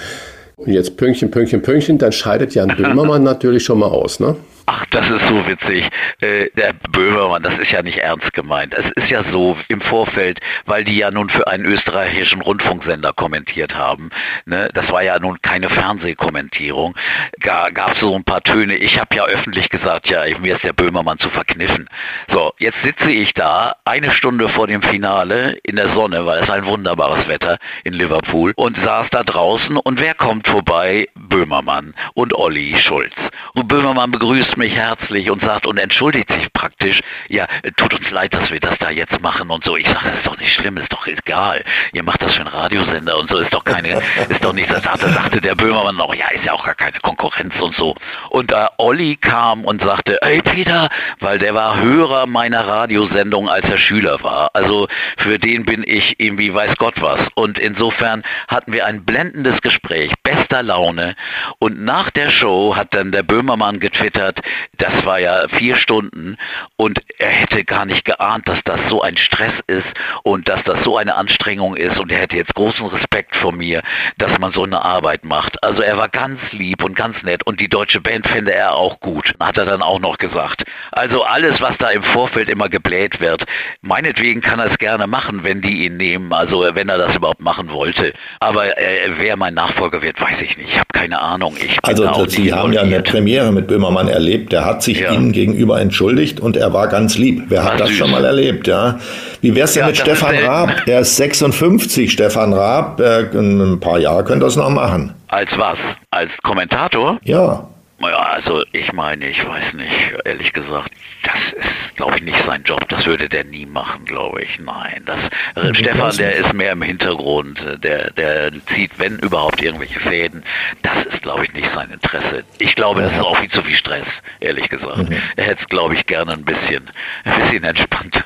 Und 0.57 0.73
jetzt 0.73 0.97
Pünktchen, 0.97 1.31
Pünktchen, 1.31 1.61
Pünktchen, 1.61 1.99
dann 1.99 2.13
scheidet 2.13 2.55
Jan 2.55 2.69
Böhmermann 2.79 3.23
natürlich 3.23 3.63
schon 3.63 3.81
mal 3.81 3.89
aus, 3.89 4.21
ne? 4.21 4.37
Ach, 4.73 4.87
das 4.93 5.11
ist 5.11 5.27
so 5.27 5.45
witzig. 5.49 5.91
Äh, 6.21 6.49
der 6.57 6.75
Böhmermann, 6.75 7.43
das 7.43 7.59
ist 7.59 7.73
ja 7.73 7.83
nicht 7.83 7.99
ernst 7.99 8.33
gemeint. 8.35 8.73
Es 8.73 8.89
ist 9.03 9.11
ja 9.11 9.25
so 9.33 9.57
im 9.67 9.81
Vorfeld, 9.81 10.39
weil 10.65 10.85
die 10.85 10.97
ja 10.97 11.11
nun 11.11 11.29
für 11.29 11.49
einen 11.49 11.65
österreichischen 11.65 12.41
Rundfunksender 12.41 13.13
kommentiert 13.13 13.75
haben. 13.75 14.11
Ne? 14.45 14.71
Das 14.73 14.89
war 14.93 15.03
ja 15.03 15.19
nun 15.19 15.43
keine 15.43 15.71
Fernsehkommentierung. 15.71 16.95
Ga, 17.41 17.71
gab 17.71 17.95
es 17.95 18.01
so 18.01 18.15
ein 18.15 18.23
paar 18.23 18.45
Töne. 18.45 18.77
Ich 18.77 19.01
habe 19.01 19.17
ja 19.17 19.25
öffentlich 19.25 19.71
gesagt, 19.71 20.09
ja, 20.09 20.21
mir 20.39 20.55
ist 20.55 20.63
der 20.63 20.73
Böhmermann 20.73 21.19
zu 21.19 21.31
verkniffen. 21.31 21.89
So, 22.29 22.53
jetzt 22.59 22.81
sitze 22.85 23.11
ich 23.11 23.35
da, 23.35 23.75
eine 23.85 24.13
Stunde 24.13 24.51
vor 24.51 24.69
dem 24.69 24.83
Finale 24.83 25.59
in 25.65 25.75
der 25.75 25.95
Sonne, 25.95 26.27
weil 26.27 26.45
es 26.45 26.49
ein 26.49 26.65
wunderbares 26.65 27.27
Wetter 27.27 27.59
in 27.83 27.95
Liverpool 27.95 28.53
und 28.55 28.77
saß 28.77 29.09
da 29.11 29.25
draußen 29.25 29.77
und 29.79 29.99
wer 29.99 30.15
kommt 30.15 30.47
vorbei? 30.47 31.09
Böhmermann 31.17 31.95
und 32.15 32.35
Olli 32.35 32.77
Schulz. 32.79 33.15
Und 33.55 33.67
Böhmermann 33.67 34.13
begrüßt 34.13 34.60
mich 34.61 34.75
herzlich 34.75 35.31
und 35.31 35.43
sagt 35.43 35.67
und 35.67 35.79
entschuldigt 35.79 36.31
sich 36.31 36.53
praktisch, 36.53 37.01
ja, 37.29 37.47
tut 37.77 37.95
uns 37.95 38.11
leid, 38.11 38.35
dass 38.35 38.51
wir 38.51 38.61
das 38.61 38.79
da 38.79 38.91
jetzt 38.91 39.19
machen 39.21 39.51
und 39.51 39.65
so. 39.65 39.77
Ich 39.77 39.87
sage, 39.87 40.11
ist 40.11 40.27
doch 40.27 40.39
nicht 40.39 40.53
schlimm, 40.53 40.77
ist 40.77 40.93
doch 40.93 41.07
egal. 41.07 41.65
Ihr 41.93 42.03
macht 42.03 42.23
das 42.23 42.35
für 42.35 42.41
einen 42.41 42.49
Radiosender 42.49 43.19
und 43.19 43.31
so, 43.31 43.39
ist 43.39 43.53
doch 43.55 43.65
keine, 43.65 44.03
ist 44.29 44.45
doch 44.45 44.53
nicht, 44.53 44.71
das 44.71 44.83
sagte, 44.83 45.09
sagte 45.09 45.41
der 45.41 45.55
Böhmermann 45.55 45.97
noch, 45.97 46.15
ja, 46.15 46.29
ist 46.29 46.45
ja 46.45 46.53
auch 46.53 46.65
gar 46.65 46.75
keine 46.75 46.99
Konkurrenz 47.01 47.55
und 47.59 47.75
so. 47.75 47.97
Und 48.29 48.53
äh, 48.53 48.67
Olli 48.77 49.17
kam 49.17 49.65
und 49.65 49.83
sagte, 49.83 50.21
ey 50.21 50.43
Peter, 50.43 50.91
weil 51.21 51.39
der 51.39 51.55
war 51.55 51.81
Hörer 51.81 52.27
meiner 52.27 52.67
Radiosendung, 52.67 53.49
als 53.49 53.65
er 53.65 53.79
Schüler 53.79 54.23
war. 54.23 54.51
Also 54.53 54.89
für 55.17 55.39
den 55.39 55.65
bin 55.65 55.85
ich 55.87 56.21
irgendwie 56.21 56.53
weiß 56.53 56.77
Gott 56.77 57.01
was. 57.01 57.21
Und 57.35 57.59
insofern 57.59 58.25
hatten 58.49 58.73
wir 58.73 58.85
ein 58.85 59.07
blendendes 59.07 59.63
Gespräch, 59.63 60.13
bester 60.23 60.63
Laune. 60.63 61.17
Und 61.59 61.83
nach 61.83 62.11
der 62.11 62.29
Show 62.31 62.77
hat 62.77 62.93
dann 62.93 63.11
der 63.11 63.23
Böhmermann 63.23 63.81
getwittert, 63.81 64.40
das 64.79 65.05
war 65.05 65.19
ja 65.19 65.49
vier 65.49 65.77
Stunden 65.77 66.37
und 66.77 67.01
er 67.19 67.29
hätte 67.29 67.65
gar 67.65 67.85
nicht 67.85 68.05
geahnt, 68.05 68.49
dass 68.49 68.59
das 68.65 68.81
so 68.89 69.03
ein 69.03 69.17
Stress 69.17 69.53
ist 69.67 69.87
und 70.23 70.49
dass 70.49 70.63
das 70.65 70.83
so 70.85 70.97
eine 70.97 71.15
Anstrengung 71.15 71.77
ist 71.77 71.99
und 71.99 72.11
er 72.11 72.21
hätte 72.21 72.37
jetzt 72.37 72.55
großen 72.55 72.87
Respekt 72.87 73.37
vor 73.37 73.53
mir, 73.53 73.83
dass 74.19 74.39
man 74.39 74.53
so 74.53 74.65
eine 74.65 74.85
Arbeit 74.85 75.25
macht. 75.25 75.63
Also 75.63 75.83
er 75.83 75.97
war 75.97 76.09
ganz 76.09 76.41
lieb 76.53 76.83
und 76.83 76.95
ganz 76.95 77.23
nett 77.23 77.47
und 77.47 77.61
die 77.61 77.69
deutsche 77.69 78.01
Band 78.01 78.27
fände 78.27 78.53
er 78.53 78.75
auch 78.75 79.01
gut, 79.01 79.35
hat 79.41 79.59
er 79.59 79.65
dann 79.65 79.83
auch 79.83 80.01
noch 80.01 80.19
gesagt. 80.19 80.65
Also 80.93 81.23
alles, 81.23 81.61
was 81.61 81.77
da 81.79 81.91
im 81.91 82.03
Vorfeld 82.03 82.49
immer 82.49 82.69
gebläht 82.69 83.21
wird, 83.21 83.45
meinetwegen 83.83 84.41
kann 84.41 84.59
er 84.59 84.71
es 84.71 84.79
gerne 84.79 85.07
machen, 85.07 85.45
wenn 85.45 85.63
die 85.63 85.85
ihn 85.85 85.97
nehmen, 85.97 86.33
also 86.33 86.67
wenn 86.75 86.89
er 86.89 86.99
das 86.99 87.17
überhaupt 87.17 87.41
machen 87.41 87.71
wollte. 87.71 88.13
Aber 88.41 88.77
äh, 88.79 89.11
wer 89.19 89.37
mein 89.37 89.55
Nachfolger 89.55 90.03
wird, 90.03 90.21
weiß 90.21 90.41
ich 90.43 90.57
nicht. 90.57 90.71
Ich 90.71 90.79
habe 90.79 90.89
keine 90.93 91.21
Ahnung. 91.21 91.57
also 91.83 92.27
Sie 92.27 92.53
haben 92.53 92.73
ja 92.73 92.83
eine 92.83 93.03
Premiere 93.03 93.53
mit 93.53 93.67
Böhmermann 93.67 94.09
erlebt. 94.09 94.30
Der 94.39 94.65
hat 94.65 94.83
sich 94.83 95.01
ja. 95.01 95.13
Ihnen 95.13 95.33
gegenüber 95.33 95.81
entschuldigt 95.81 96.41
und 96.41 96.57
er 96.57 96.73
war 96.73 96.89
ganz 96.89 97.19
lieb. 97.19 97.45
Wer 97.49 97.65
hat 97.65 97.81
das 97.81 97.89
süß. 97.89 97.99
schon 97.99 98.11
mal 98.11 98.25
erlebt? 98.25 98.67
Ja. 98.67 98.99
Wie 99.41 99.55
wär's 99.55 99.75
denn 99.75 99.83
ja, 99.83 99.87
mit 99.89 99.97
Stefan 99.97 100.37
Raab? 100.37 100.85
Der 100.87 101.01
ist 101.01 101.17
56, 101.17 102.13
Stefan 102.13 102.53
Raab. 102.53 103.01
in 103.01 103.61
ein 103.61 103.81
paar 103.81 103.99
Jahre 103.99 104.25
könnte 104.25 104.45
das 104.45 104.57
noch 104.57 104.71
machen. 104.71 105.15
Als 105.29 105.51
was? 105.57 105.79
Als 106.11 106.31
Kommentator? 106.43 107.19
Ja. 107.25 107.69
Ja, 108.01 108.17
also 108.17 108.65
ich 108.73 108.93
meine, 108.93 109.29
ich 109.29 109.47
weiß 109.47 109.75
nicht, 109.75 109.93
ehrlich 110.25 110.53
gesagt, 110.53 110.91
das 111.23 111.65
ist, 111.65 111.97
glaube 111.97 112.17
ich, 112.17 112.23
nicht 112.23 112.43
sein 112.47 112.63
Job. 112.63 112.89
Das 112.89 113.05
würde 113.05 113.29
der 113.29 113.45
nie 113.45 113.67
machen, 113.67 114.07
glaube 114.07 114.43
ich. 114.43 114.59
Nein, 114.59 115.03
das 115.05 115.19
äh, 115.63 115.75
Stefan, 115.75 116.17
der 116.17 116.35
ist 116.37 116.53
mehr 116.55 116.73
im 116.73 116.83
Hintergrund. 116.83 117.61
Der, 117.83 118.11
der 118.13 118.53
zieht, 118.75 118.99
wenn 118.99 119.19
überhaupt, 119.19 119.63
irgendwelche 119.63 120.01
Fäden. 120.01 120.43
Das 120.83 121.05
ist, 121.05 121.23
glaube 121.23 121.45
ich, 121.45 121.53
nicht 121.53 121.69
sein 121.75 121.91
Interesse. 121.91 122.45
Ich 122.59 122.75
glaube, 122.75 123.03
das 123.03 123.13
ist 123.13 123.21
auch 123.21 123.37
viel 123.39 123.51
zu 123.51 123.63
viel 123.63 123.77
Stress, 123.77 124.07
ehrlich 124.41 124.69
gesagt. 124.71 125.11
Mhm. 125.11 125.17
Er 125.37 125.45
hätte 125.45 125.63
es, 125.63 125.69
glaube 125.69 125.95
ich, 125.95 126.07
gerne 126.07 126.33
ein 126.33 126.45
bisschen, 126.45 126.91
ein 127.25 127.43
bisschen 127.43 127.65
entspannter. 127.65 128.25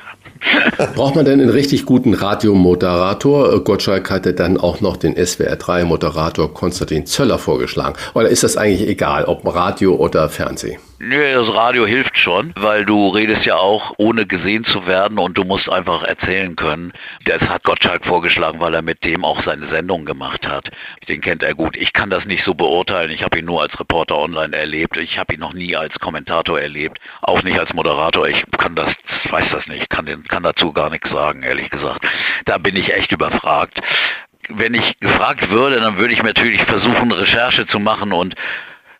Braucht 0.95 1.15
man 1.15 1.25
denn 1.25 1.41
einen 1.41 1.49
richtig 1.49 1.85
guten 1.85 2.13
Radiomoderator? 2.13 3.63
Gottschalk 3.63 4.09
hatte 4.09 4.33
dann 4.33 4.57
auch 4.57 4.81
noch 4.81 4.97
den 4.97 5.15
SWR3-Moderator 5.15 6.53
Konstantin 6.53 7.05
Zöller 7.05 7.39
vorgeschlagen. 7.39 7.95
Oder 8.13 8.29
ist 8.29 8.43
das 8.43 8.57
eigentlich 8.57 8.87
egal, 8.87 9.25
ob 9.25 9.45
Radio 9.45 9.95
oder 9.95 10.29
Fernsehen? 10.29 10.79
Nö, 11.07 11.35
das 11.35 11.53
Radio 11.53 11.85
hilft 11.85 12.17
schon, 12.17 12.51
weil 12.55 12.83
du 12.83 13.09
redest 13.09 13.45
ja 13.45 13.57
auch, 13.57 13.93
ohne 13.97 14.25
gesehen 14.25 14.65
zu 14.65 14.87
werden 14.87 15.19
und 15.19 15.37
du 15.37 15.43
musst 15.43 15.69
einfach 15.69 16.01
erzählen 16.01 16.55
können. 16.55 16.93
Das 17.25 17.41
hat 17.41 17.63
Gottschalk 17.63 18.03
vorgeschlagen, 18.03 18.59
weil 18.59 18.73
er 18.73 18.81
mit 18.81 19.03
dem 19.03 19.23
auch 19.23 19.43
seine 19.43 19.67
Sendung 19.67 20.05
gemacht 20.05 20.47
hat. 20.47 20.71
Den 21.07 21.21
kennt 21.21 21.43
er 21.43 21.53
gut. 21.53 21.77
Ich 21.77 21.93
kann 21.93 22.09
das 22.09 22.25
nicht 22.25 22.43
so 22.43 22.55
beurteilen. 22.55 23.11
Ich 23.11 23.21
habe 23.21 23.37
ihn 23.37 23.45
nur 23.45 23.61
als 23.61 23.79
Reporter 23.79 24.17
online 24.17 24.57
erlebt. 24.57 24.97
Ich 24.97 25.19
habe 25.19 25.35
ihn 25.35 25.41
noch 25.41 25.53
nie 25.53 25.75
als 25.75 25.93
Kommentator 25.99 26.59
erlebt, 26.59 26.97
auch 27.21 27.43
nicht 27.43 27.59
als 27.59 27.71
Moderator. 27.75 28.27
Ich 28.27 28.43
kann 28.57 28.73
das, 28.73 28.91
weiß 29.29 29.45
das 29.51 29.67
nicht, 29.67 29.91
kann, 29.91 30.07
den, 30.07 30.23
kann 30.23 30.41
dazu 30.41 30.73
gar 30.73 30.89
nichts 30.89 31.11
sagen, 31.11 31.43
ehrlich 31.43 31.69
gesagt. 31.69 32.03
Da 32.45 32.57
bin 32.57 32.75
ich 32.75 32.91
echt 32.91 33.11
überfragt. 33.11 33.79
Wenn 34.49 34.73
ich 34.73 34.99
gefragt 34.99 35.51
würde, 35.51 35.79
dann 35.79 35.97
würde 35.99 36.15
ich 36.15 36.23
natürlich 36.23 36.63
versuchen, 36.63 37.11
Recherche 37.11 37.67
zu 37.67 37.79
machen 37.79 38.11
und 38.11 38.33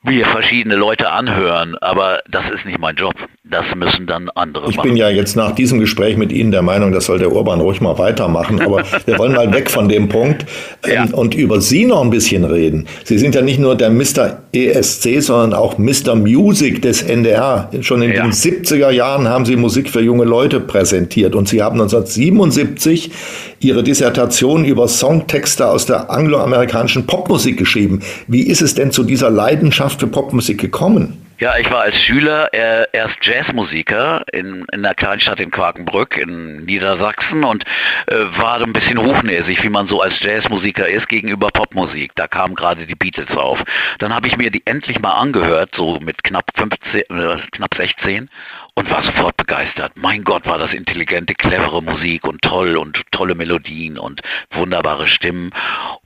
mir 0.06 0.26
verschiedene 0.26 0.76
Leute 0.76 1.12
anhören, 1.12 1.76
aber 1.82 2.20
das 2.30 2.44
ist 2.54 2.66
nicht 2.66 2.80
mein 2.80 2.96
Job. 2.96 3.14
Das 3.48 3.64
müssen 3.76 4.08
dann 4.08 4.30
andere 4.30 4.70
ich 4.70 4.76
machen. 4.76 4.88
Ich 4.88 4.94
bin 4.94 4.98
ja 4.98 5.10
jetzt 5.10 5.36
nach 5.36 5.52
diesem 5.52 5.80
Gespräch 5.80 6.18
mit 6.18 6.32
Ihnen 6.32 6.50
der 6.50 6.64
Meinung, 6.64 6.92
das 6.92 7.06
soll 7.06 7.20
der 7.20 7.32
Urban 7.32 7.62
ruhig 7.62 7.80
mal 7.80 7.98
weitermachen, 8.00 8.60
aber 8.60 8.84
wir 9.06 9.20
wollen 9.20 9.34
mal 9.34 9.54
weg 9.54 9.70
von 9.70 9.88
dem 9.88 10.10
Punkt 10.10 10.46
ähm, 10.84 10.92
ja. 10.92 11.06
und 11.12 11.36
über 11.36 11.62
Sie 11.62 11.86
noch 11.86 12.02
ein 12.02 12.10
bisschen 12.10 12.44
reden. 12.44 12.88
Sie 13.04 13.20
sind 13.20 13.36
ja 13.36 13.44
nicht 13.44 13.60
nur 13.60 13.76
der 13.76 13.92
Mr. 13.92 14.42
ESC, 14.52 15.22
sondern 15.22 15.54
auch 15.54 15.78
Mr. 15.78 16.16
Music 16.16 16.82
des 16.82 17.04
NDR. 17.04 17.70
Schon 17.82 18.02
in 18.02 18.14
ja. 18.14 18.24
den 18.24 18.32
70er 18.32 18.90
Jahren 18.90 19.28
haben 19.28 19.46
Sie 19.46 19.56
Musik 19.56 19.92
für 19.92 20.02
junge 20.02 20.26
Leute 20.26 20.60
präsentiert 20.60 21.36
und 21.36 21.48
Sie 21.48 21.62
haben 21.62 21.80
1977 21.80 23.12
Ihre 23.60 23.84
Dissertation 23.84 24.66
über 24.66 24.88
Songtexte 24.88 25.68
aus 25.70 25.86
der 25.86 26.10
angloamerikanischen 26.10 27.06
Popmusik 27.06 27.58
geschrieben. 27.58 28.02
Wie 28.28 28.42
ist 28.42 28.62
es 28.62 28.74
denn 28.74 28.92
zu 28.92 29.04
dieser 29.04 29.30
Leidenschaft 29.30 29.95
für 30.00 30.08
Popmusik 30.08 30.60
gekommen? 30.60 31.26
Ja, 31.38 31.58
ich 31.58 31.70
war 31.70 31.82
als 31.82 31.98
Schüler 31.98 32.54
äh, 32.54 32.86
erst 32.94 33.18
Jazzmusiker 33.22 34.24
in, 34.32 34.66
in 34.72 34.86
einer 34.86 34.94
Kleinstadt 34.94 35.42
in 35.42 35.52
Quakenbrück 35.52 36.16
in 36.16 36.64
Niedersachsen 36.64 37.44
und 37.44 37.66
äh, 38.08 38.16
war 38.38 38.62
ein 38.62 38.72
bisschen 38.72 38.98
hochnäsig, 38.98 39.62
wie 39.62 39.70
man 39.70 39.90
so 39.90 40.00
als 40.00 40.14
Jazzmusiker 40.22 40.88
ist 40.88 41.10
gegenüber 41.10 41.50
Popmusik. 41.52 42.14
Da 42.16 42.28
kamen 42.28 42.56
gerade 42.56 42.86
die 42.86 42.96
Beatles 42.96 43.30
auf. 43.32 43.62
Dann 44.00 44.16
habe 44.16 44.30
ich 44.30 44.38
mir 44.38 44.50
die 44.50 44.62
endlich 44.66 45.02
mal 45.02 45.12
angehört, 45.12 45.72
so 45.76 46.00
mit 46.00 46.24
knapp 46.24 46.46
15, 46.56 47.02
äh, 47.02 47.38
knapp 47.52 47.76
16 47.76 48.30
und 48.78 48.90
war 48.92 49.04
sofort 49.04 49.38
begeistert. 49.38 49.94
Mein 49.96 50.26
Gott, 50.26 50.46
war 50.46 50.58
das 50.58 50.74
intelligente, 50.74 51.34
clevere 51.34 51.82
Musik 51.82 52.26
und 52.26 52.42
toll 52.42 52.76
und 52.76 53.02
tolle 53.12 53.34
Melodien 53.34 53.98
und 53.98 54.22
wunderbare 54.52 55.08
Stimmen. 55.08 55.52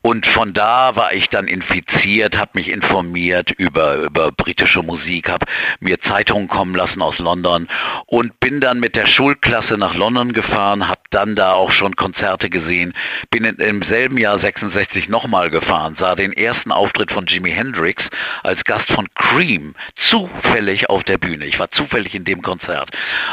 Und 0.01 0.27
von 0.27 0.53
da 0.53 0.95
war 0.95 1.13
ich 1.13 1.29
dann 1.29 1.47
infiziert, 1.47 2.37
habe 2.37 2.51
mich 2.53 2.69
informiert 2.69 3.51
über, 3.57 3.95
über 3.95 4.31
britische 4.31 4.83
Musik, 4.83 5.29
habe 5.29 5.47
mir 5.79 5.99
Zeitungen 6.01 6.47
kommen 6.47 6.75
lassen 6.75 7.01
aus 7.01 7.17
London 7.17 7.67
und 8.05 8.39
bin 8.39 8.61
dann 8.61 8.79
mit 8.79 8.95
der 8.95 9.07
Schulklasse 9.07 9.75
nach 9.75 9.95
London 9.95 10.31
gefahren, 10.31 10.87
habe 10.87 11.01
dann 11.09 11.35
da 11.35 11.53
auch 11.53 11.71
schon 11.71 11.95
Konzerte 11.95 12.51
gesehen, 12.51 12.93
bin 13.31 13.45
in, 13.45 13.55
im 13.55 13.81
selben 13.81 14.19
Jahr 14.19 14.39
66 14.39 15.09
nochmal 15.09 15.49
gefahren, 15.49 15.97
sah 15.99 16.13
den 16.13 16.33
ersten 16.33 16.71
Auftritt 16.71 17.11
von 17.11 17.25
Jimi 17.25 17.51
Hendrix 17.51 18.03
als 18.43 18.63
Gast 18.63 18.91
von 18.91 19.07
Cream 19.15 19.73
zufällig 20.09 20.87
auf 20.89 21.03
der 21.03 21.17
Bühne. 21.17 21.45
Ich 21.45 21.57
war 21.57 21.71
zufällig 21.71 22.13
in 22.13 22.25
dem 22.25 22.43
Konzert. 22.43 22.58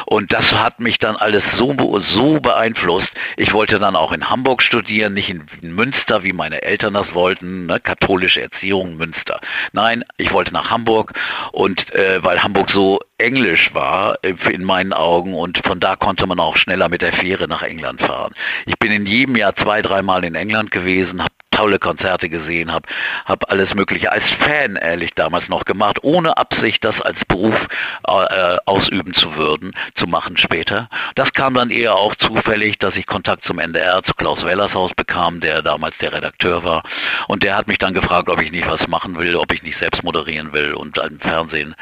Und 0.07 0.33
das 0.33 0.53
hat 0.53 0.81
mich 0.81 0.99
dann 0.99 1.17
alles 1.17 1.43
so, 1.57 1.75
so 2.15 2.41
beeinflusst. 2.41 3.11
Ich 3.37 3.53
wollte 3.53 3.79
dann 3.79 3.97
auch 3.97 4.13
in 4.13 4.29
Hamburg 4.29 4.63
studieren, 4.63 5.15
nicht 5.15 5.31
in 5.31 5.47
Münster, 5.63 6.23
wie 6.23 6.33
meine 6.33 6.63
Eltern 6.63 6.95
das 6.95 7.13
wollten, 7.15 7.67
ne? 7.67 7.81
katholische 7.81 8.43
Erziehung 8.43 8.97
Münster. 8.97 9.41
Nein, 9.73 10.05
ich 10.17 10.33
wollte 10.33 10.53
nach 10.53 10.71
Hamburg 10.71 11.13
und 11.53 11.93
äh, 11.95 12.23
weil 12.23 12.43
Hamburg 12.43 12.71
so 12.71 13.01
englisch 13.19 13.73
war 13.75 14.19
äh, 14.23 14.35
in 14.51 14.65
meinen 14.65 14.93
Augen 14.93 15.35
und 15.35 15.59
von 15.67 15.81
da 15.81 15.97
konnte 15.97 16.27
man 16.27 16.41
auch 16.41 16.57
schneller 16.57 16.89
mit 16.89 17.03
der 17.03 17.13
Fähre 17.13 17.49
nach 17.49 17.63
England 17.63 18.01
fahren. 18.01 18.35
Ich 18.67 18.79
bin 18.79 18.93
in 18.93 19.07
jedem 19.07 19.37
Jahr 19.37 19.55
zwei, 19.57 19.83
dreimal 19.83 20.25
in 20.25 20.35
England 20.35 20.71
gewesen, 20.71 21.23
habe 21.23 21.36
tolle 21.57 21.79
Konzerte 21.79 22.29
gesehen, 22.29 22.71
habe 22.71 22.87
hab 23.25 23.51
alles 23.51 23.75
Mögliche 23.75 24.13
als 24.13 24.25
Fan 24.41 24.77
ehrlich 24.77 25.13
damals 25.15 25.49
noch 25.49 25.65
gemacht, 25.65 25.99
ohne 26.03 26.37
Absicht, 26.37 26.85
das 26.85 27.01
als 27.01 27.19
Beruf 27.27 27.55
äh, 28.07 28.57
ausüben 28.67 29.15
zu 29.15 29.35
würden, 29.37 29.73
zu 29.95 30.07
machen 30.07 30.37
später. 30.37 30.89
Das 31.15 31.33
kam 31.33 31.55
dann 31.55 31.71
eher 31.71 31.95
auch 31.95 32.15
zufällig, 32.17 32.79
dass 32.79 32.95
ich 32.97 33.07
Kontakt 33.07 33.45
zum 33.45 33.59
NDR, 33.59 34.03
zu 34.03 34.13
Klaus 34.15 34.45
Wellershaus 34.45 34.93
bekam, 34.95 35.41
der 35.41 35.63
damals 35.63 35.97
der 35.99 36.13
Redakteur 36.13 36.63
war. 36.63 36.83
Und 37.29 37.43
der 37.43 37.57
hat 37.57 37.69
mich 37.69 37.79
dann 37.79 37.95
gefragt, 37.95 38.29
ob 38.29 38.41
ich 38.41 38.53
nicht 38.53 38.69
was 38.69 38.87
machen 38.89 39.19
will, 39.19 39.37
ob 39.37 39.53
ich 39.53 39.63
nicht 39.63 39.79
selbst 39.79 40.03
moderieren 40.03 40.53
will 40.53 40.75
und 40.75 40.99
im 40.99 41.21
Fernsehen 41.21 41.75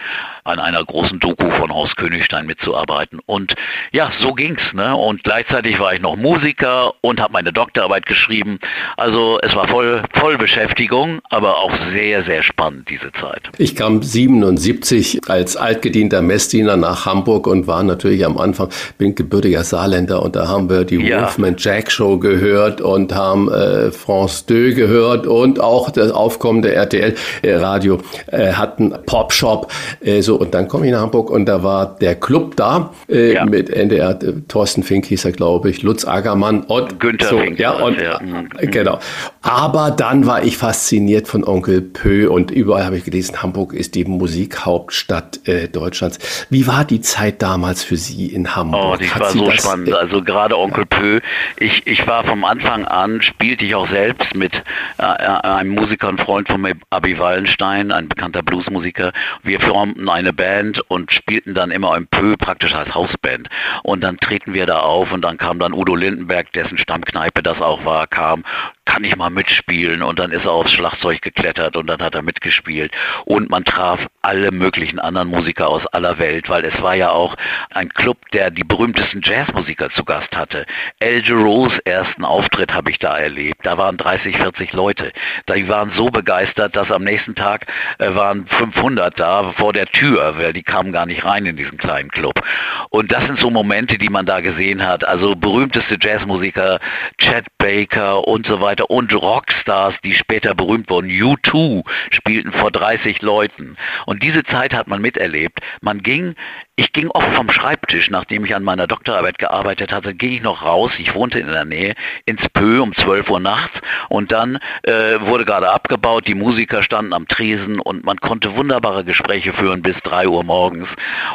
an 0.45 0.59
einer 0.59 0.85
großen 0.85 1.21
Doku 1.21 1.51
von 1.51 1.73
Horst 1.73 1.97
Königstein 1.97 2.45
mitzuarbeiten. 2.45 3.19
Und 3.25 3.55
ja, 3.93 4.13
so 4.21 4.35
ging's. 4.35 4.61
Ne? 4.75 4.95
Und 4.95 5.25
gleichzeitig 5.25 5.79
war 5.81 5.95
ich 5.95 6.03
noch 6.03 6.17
Musiker 6.17 6.93
und 7.01 7.19
habe 7.19 7.33
meine 7.33 7.51
Doktorarbeit 7.51 8.05
geschrieben. 8.05 8.59
Also 8.99 9.39
es 9.41 9.55
war 9.55 9.69
voll, 9.69 10.03
voll 10.13 10.37
Beschäftigung, 10.37 11.21
aber 11.31 11.57
auch 11.59 11.73
sehr, 11.93 12.25
sehr 12.25 12.43
spannend 12.43 12.91
diese 12.91 13.11
Zeit. 13.13 13.49
Ich 13.57 13.75
kam 13.75 14.03
77 14.03 15.23
als 15.29 15.57
altgedienter 15.57 16.21
Messdiener 16.21 16.77
nach 16.77 17.07
Hamburg 17.07 17.47
und 17.47 17.67
war 17.67 17.83
natürlich 17.83 18.27
am 18.27 18.37
Anfang, 18.37 18.69
bin 18.99 19.15
gebürtiger 19.15 19.65
Saarländer 19.65 20.23
und 20.23 20.37
da 20.37 20.47
haben 20.47 20.69
wir 20.69 20.85
die 20.85 20.97
ja. 20.97 21.23
Wolfman 21.23 21.57
Jack 21.59 21.91
Show 21.91 22.19
gehört 22.19 22.83
und 22.83 23.15
haben 23.15 23.51
äh, 23.51 23.91
France 23.91 24.45
2 24.47 24.75
gehört 24.75 25.27
und 25.27 25.59
auch 25.59 25.91
das 25.91 26.13
aufkommende 26.13 26.75
RTL 26.75 27.15
äh, 27.41 27.55
Radio 27.55 28.01
äh, 28.27 28.53
hatten 28.53 28.95
Pop 29.07 29.33
Shop 29.33 29.73
äh, 30.03 30.21
so 30.21 30.34
und 30.37 30.55
dann 30.55 30.69
komme 30.69 30.87
ich 30.87 30.93
nach 30.93 31.01
Hamburg 31.01 31.31
und 31.31 31.47
da 31.47 31.63
war 31.63 31.97
der 31.99 32.15
Club 32.15 32.57
da 32.57 32.93
äh, 33.09 33.35
ja. 33.35 33.45
mit 33.45 33.71
NDR 33.71 34.11
äh, 34.23 34.33
Thorsten 34.49 34.83
Fink 34.83 35.07
hieß 35.07 35.25
er 35.25 35.33
glaube 35.33 35.71
ich 35.71 35.83
Lutz 35.83 36.07
Agermann 36.07 36.63
und 36.63 37.01
Günther 37.01 37.29
so, 37.29 37.39
Fink 37.39 37.59
ja 37.59 37.73
und 37.73 38.01
ja. 38.01 38.21
Äh, 38.59 38.67
genau 38.67 38.99
aber 39.45 39.91
dann 39.91 40.27
war 40.27 40.43
ich 40.43 40.57
fasziniert 40.57 41.29
von 41.29 41.45
Onkel 41.45 41.83
Pö 41.83 42.31
und 42.31 42.51
überall 42.51 42.87
habe 42.87 42.97
ich 42.97 43.05
gelesen, 43.05 43.43
Hamburg 43.43 43.75
ist 43.75 43.95
die 43.95 44.07
Musikhauptstadt 44.07 45.47
äh, 45.47 45.69
Deutschlands. 45.69 46.47
Wie 46.49 46.67
war 46.67 46.87
die 46.87 47.03
Zeit 47.03 47.43
damals 47.43 47.85
für 47.85 47.99
Sie 47.99 48.29
in 48.29 48.57
Hamburg? 48.57 48.95
Oh, 48.95 48.97
die 48.97 49.11
Hat 49.11 49.21
war 49.21 49.31
Sie 49.31 49.39
so 49.39 49.51
spannend. 49.51 49.89
Äh, 49.89 49.93
also 49.93 50.23
gerade 50.23 50.59
Onkel 50.59 50.87
Pö. 50.87 51.21
Ich, 51.59 51.87
ich 51.87 52.07
war 52.07 52.25
vom 52.25 52.43
Anfang 52.43 52.87
an, 52.87 53.21
spielte 53.21 53.67
ich 53.67 53.75
auch 53.75 53.89
selbst 53.91 54.35
mit 54.35 54.55
äh, 54.97 55.03
einem 55.03 55.75
Musiker 55.75 56.09
und 56.09 56.23
Freund 56.23 56.49
von 56.49 56.63
mir, 56.63 56.77
Abi 56.89 57.19
Wallenstein, 57.19 57.93
ein 57.93 58.09
bekannter 58.09 58.43
Bluesmusiker. 58.43 59.13
Wir 59.43 59.61
formten 59.61 60.09
eine 60.09 60.33
Band 60.33 60.81
und 60.89 61.13
spielten 61.13 61.53
dann 61.53 61.71
immer 61.71 61.95
im 61.99 62.07
Pö 62.07 62.39
praktisch 62.39 62.75
als 62.75 62.95
Hausband. 62.95 63.51
Und 63.83 64.01
dann 64.01 64.17
treten 64.17 64.55
wir 64.55 64.65
da 64.65 64.81
auf 64.81 65.13
und 65.13 65.21
dann 65.21 65.37
kam 65.37 65.59
dann 65.59 65.75
Udo 65.75 65.95
Lindenberg, 65.95 66.51
dessen 66.55 66.79
Stammkneipe 66.79 67.43
das 67.43 67.61
auch 67.61 67.85
war, 67.85 68.07
kam 68.07 68.43
kann 68.85 69.05
ich 69.05 69.17
mal 69.17 69.31
mitspielen 69.31 70.03
und 70.03 70.19
dann 70.19 70.31
ist 70.31 70.45
er 70.45 70.53
aufs 70.53 70.73
Schlagzeug 70.73 71.23
geklettert 71.23 71.77
und 71.77 71.87
dann 71.87 72.01
hat 72.01 72.15
er 72.15 72.23
mitgespielt 72.23 72.93
und 73.25 73.51
man 73.51 73.65
traf 73.65 74.01
alle 74.23 74.51
möglichen 74.51 74.99
anderen 74.99 75.29
Musiker 75.29 75.69
aus 75.69 75.87
aller 75.89 76.19
Welt, 76.19 76.49
weil 76.49 76.65
es 76.65 76.81
war 76.83 76.95
ja 76.95 77.11
auch 77.11 77.35
ein 77.71 77.89
Club, 77.89 78.19
der 78.33 78.51
die 78.51 78.65
berühmtesten 78.65 79.21
Jazzmusiker 79.23 79.91
zu 79.91 80.05
Gast 80.05 80.35
hatte. 80.37 80.67
El 80.99 81.23
Giroux 81.23 81.71
ersten 81.85 82.25
Auftritt 82.25 82.73
habe 82.73 82.91
ich 82.91 82.99
da 82.99 83.17
erlebt. 83.17 83.65
Da 83.65 83.79
waren 83.79 83.97
30, 83.97 84.37
40 84.37 84.73
Leute. 84.73 85.13
Die 85.49 85.69
waren 85.69 85.93
so 85.97 86.11
begeistert, 86.11 86.77
dass 86.77 86.91
am 86.91 87.05
nächsten 87.05 87.35
Tag 87.35 87.67
äh, 87.99 88.15
waren 88.15 88.47
500 88.47 89.19
da 89.19 89.53
vor 89.53 89.73
der 89.73 89.87
Tür, 89.87 90.39
weil 90.39 90.53
die 90.53 90.63
kamen 90.63 90.93
gar 90.93 91.07
nicht 91.07 91.25
rein 91.25 91.47
in 91.47 91.57
diesen 91.57 91.79
kleinen 91.79 92.11
Club. 92.11 92.43
Und 92.91 93.13
das 93.13 93.25
sind 93.25 93.39
so 93.41 93.51
Momente, 93.51 93.99
die 93.99 94.09
man 94.09 94.27
da 94.27 94.41
gesehen 94.41 94.87
hat. 94.87 95.05
Also 95.05 95.35
berühmteste 95.35 95.99
Jazzmusiker, 96.01 96.81
Chad 97.19 97.45
Baker 97.59 98.27
und 98.27 98.47
so 98.47 98.61
weiter 98.61 98.74
und 98.81 99.13
Rockstars, 99.13 99.95
die 100.05 100.15
später 100.15 100.55
berühmt 100.55 100.91
wurden. 100.91 101.09
U2 101.09 101.85
spielten 102.11 102.53
vor 102.53 102.71
30 102.71 103.23
Leuten. 103.23 103.77
Und 104.07 104.23
diese 104.23 104.45
Zeit 104.45 104.75
hat 104.75 104.89
man 104.89 105.01
miterlebt. 105.01 105.61
Man 105.81 106.03
ging 106.03 106.35
ich 106.77 106.93
ging 106.93 107.09
oft 107.11 107.33
vom 107.35 107.51
Schreibtisch, 107.51 108.11
nachdem 108.11 108.45
ich 108.45 108.55
an 108.55 108.65
meiner 108.65 108.89
Doktorarbeit 108.89 109.39
gearbeitet 109.39 109.93
hatte, 109.93 110.13
ging 110.13 110.33
ich 110.33 110.43
noch 110.43 110.65
raus, 110.65 110.91
ich 110.99 111.15
wohnte 111.15 111.39
in 111.39 111.47
der 111.47 111.65
Nähe, 111.65 111.95
ins 112.25 112.49
Pö 112.49 112.81
um 112.81 112.93
12 112.93 113.31
Uhr 113.31 113.39
nachts 113.39 113.79
und 114.09 114.33
dann 114.33 114.59
äh, 114.83 115.21
wurde 115.21 115.45
gerade 115.45 115.71
abgebaut, 115.71 116.27
die 116.27 116.35
Musiker 116.35 116.83
standen 116.83 117.13
am 117.13 117.29
Tresen 117.29 117.79
und 117.79 118.05
man 118.05 118.17
konnte 118.17 118.57
wunderbare 118.57 119.05
Gespräche 119.05 119.53
führen 119.53 119.83
bis 119.83 119.95
3 120.03 120.27
Uhr 120.27 120.43
morgens 120.43 120.89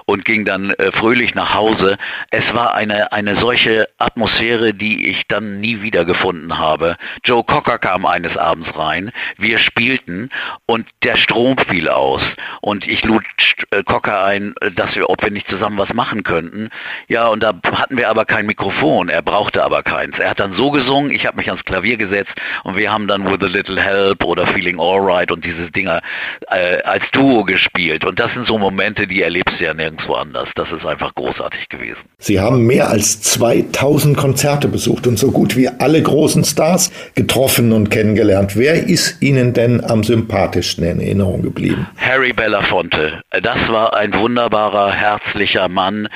und 0.05 0.25
ging 0.25 0.43
dann 0.43 0.71
äh, 0.71 0.91
fröhlich 0.91 1.35
nach 1.35 1.53
Hause. 1.53 1.97
Es 2.31 2.53
war 2.53 2.73
eine, 2.73 3.13
eine 3.13 3.39
solche 3.39 3.87
Atmosphäre, 3.97 4.73
die 4.73 5.07
ich 5.07 5.23
dann 5.29 5.61
nie 5.61 5.81
wiedergefunden 5.81 6.57
habe. 6.57 6.97
Joe 7.29 7.43
Cocker 7.43 7.77
kam 7.77 8.07
eines 8.07 8.35
Abends 8.35 8.75
rein, 8.75 9.11
wir 9.37 9.59
spielten 9.59 10.31
und 10.65 10.87
der 11.03 11.15
Strom 11.15 11.59
fiel 11.59 11.87
aus 11.87 12.23
und 12.59 12.87
ich 12.87 13.03
lud 13.03 13.23
äh, 13.69 13.83
Cocker 13.83 14.23
ein, 14.23 14.55
dass 14.75 14.95
wir, 14.95 15.11
ob 15.11 15.21
wir 15.21 15.29
nicht 15.29 15.47
zusammen 15.47 15.77
was 15.77 15.93
machen 15.93 16.23
könnten. 16.23 16.69
Ja, 17.07 17.27
und 17.27 17.43
da 17.43 17.53
hatten 17.71 17.97
wir 17.97 18.09
aber 18.09 18.25
kein 18.25 18.47
Mikrofon, 18.47 19.09
er 19.09 19.21
brauchte 19.21 19.63
aber 19.63 19.83
keins. 19.83 20.17
Er 20.17 20.31
hat 20.31 20.39
dann 20.39 20.53
so 20.53 20.71
gesungen, 20.71 21.11
ich 21.11 21.27
habe 21.27 21.37
mich 21.37 21.49
ans 21.49 21.63
Klavier 21.65 21.97
gesetzt 21.97 22.31
und 22.63 22.75
wir 22.77 22.91
haben 22.91 23.07
dann 23.07 23.25
With 23.25 23.43
a 23.43 23.45
Little 23.45 23.79
Help 23.79 24.23
oder 24.23 24.47
Feeling 24.47 24.79
Alright 24.79 25.31
und 25.31 25.45
diese 25.45 25.69
Dinger 25.69 26.01
äh, 26.49 26.81
als 26.81 27.03
Duo 27.11 27.43
gespielt. 27.43 28.05
Und 28.05 28.19
das 28.19 28.33
sind 28.33 28.47
so 28.47 28.57
Momente, 28.57 29.05
die 29.05 29.21
erlebst 29.21 29.59
du 29.59 29.65
ja 29.65 29.75
nirgendwo 29.75 30.15
anders. 30.15 30.49
Das 30.55 30.71
ist 30.71 30.83
einfach 30.83 31.13
großartig 31.13 31.69
gewesen. 31.69 32.01
Sie 32.17 32.39
haben 32.39 32.65
mehr 32.65 32.89
als 32.89 33.21
2000 33.21 34.17
Konzerte 34.17 34.67
besucht 34.67 35.05
und 35.05 35.19
so 35.19 35.29
gut 35.29 35.55
wie 35.55 35.67
alle 35.67 36.01
großen 36.01 36.43
Stars 36.43 36.91
getroffen 37.19 37.73
und 37.73 37.89
kennengelernt. 37.89 38.55
Wer 38.55 38.87
ist 38.87 39.21
Ihnen 39.21 39.51
denn 39.51 39.83
am 39.83 40.05
sympathischsten 40.05 40.85
in 40.85 41.01
Erinnerung 41.01 41.41
geblieben? 41.41 41.85
Harry 41.97 42.31
Belafonte. 42.31 43.21
Das 43.31 43.57
war 43.67 43.93
ein 43.93 44.13
wunderbarer, 44.13 44.93
herzlicher 44.93 45.67
Mann, 45.67 46.07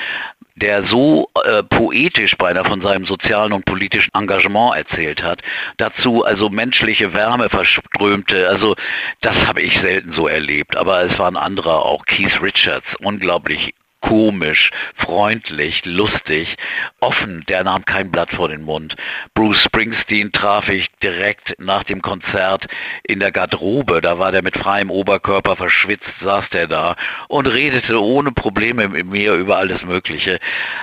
der 0.56 0.86
so 0.86 1.28
äh, 1.44 1.62
poetisch 1.62 2.36
beinahe 2.38 2.64
von 2.64 2.80
seinem 2.80 3.04
sozialen 3.04 3.52
und 3.52 3.66
politischen 3.66 4.14
Engagement 4.14 4.76
erzählt 4.76 5.22
hat, 5.22 5.42
dazu 5.76 6.24
also 6.24 6.48
menschliche 6.48 7.12
Wärme 7.12 7.50
verströmte, 7.50 8.48
also 8.48 8.74
das 9.20 9.36
habe 9.46 9.60
ich 9.60 9.78
selten 9.80 10.14
so 10.14 10.26
erlebt, 10.26 10.74
aber 10.74 11.02
es 11.02 11.18
waren 11.18 11.36
andere 11.36 11.84
auch, 11.84 12.06
Keith 12.06 12.40
Richards, 12.40 12.86
unglaublich 13.00 13.74
komisch, 14.04 14.70
freundlich, 14.96 15.82
lustig, 15.86 16.56
offen, 17.00 17.42
der 17.48 17.64
nahm 17.64 17.86
kein 17.86 18.10
Blatt 18.10 18.30
vor 18.30 18.50
den 18.50 18.62
Mund. 18.62 18.96
Bruce 19.32 19.62
Springsteen 19.62 20.30
traf 20.30 20.68
ich 20.68 20.90
direkt 21.02 21.54
nach 21.58 21.84
dem 21.84 22.02
Konzert 22.02 22.66
in 23.02 23.18
der 23.20 23.32
Garderobe, 23.32 24.02
da 24.02 24.18
war 24.18 24.30
der 24.30 24.42
mit 24.42 24.58
freiem 24.58 24.90
Oberkörper 24.90 25.56
verschwitzt, 25.56 26.12
saß 26.22 26.50
der 26.50 26.66
da 26.66 26.96
und 27.28 27.46
redete 27.46 27.98
ohne 28.02 28.32
Probleme 28.32 28.88
mit 28.88 29.06
mir 29.06 29.34
über 29.34 29.56
alles 29.56 29.82
Mögliche. 29.82 30.38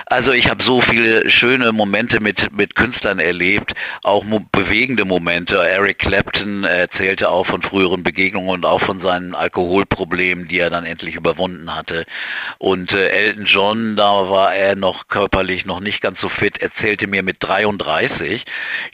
Also 0.06 0.32
ich 0.32 0.48
habe 0.48 0.64
so 0.64 0.80
viele 0.80 1.30
schöne 1.30 1.70
Momente 1.70 2.18
mit, 2.18 2.52
mit 2.52 2.74
Künstlern 2.74 3.20
erlebt, 3.20 3.72
auch 4.02 4.24
bewegende 4.50 5.04
Momente. 5.04 5.56
Eric 5.56 6.00
Clapton 6.00 6.64
erzählte 6.64 7.28
auch 7.28 7.46
von 7.46 7.62
früheren 7.62 8.02
Begegnungen 8.02 8.50
und 8.50 8.66
auch 8.66 8.80
von 8.80 9.00
seinen 9.00 9.36
Alkoholproblemen, 9.36 10.48
die 10.48 10.58
er 10.58 10.70
dann 10.70 10.84
endlich 10.84 11.14
überwunden 11.14 11.72
hatte. 11.72 12.04
Und 12.58 12.90
äh, 12.90 13.11
Elton 13.12 13.44
John, 13.44 13.96
da 13.96 14.30
war 14.30 14.54
er 14.54 14.74
noch 14.74 15.08
körperlich 15.08 15.66
noch 15.66 15.80
nicht 15.80 16.00
ganz 16.00 16.20
so 16.20 16.28
fit, 16.28 16.60
erzählte 16.60 17.06
mir 17.06 17.22
mit 17.22 17.36
33, 17.40 18.44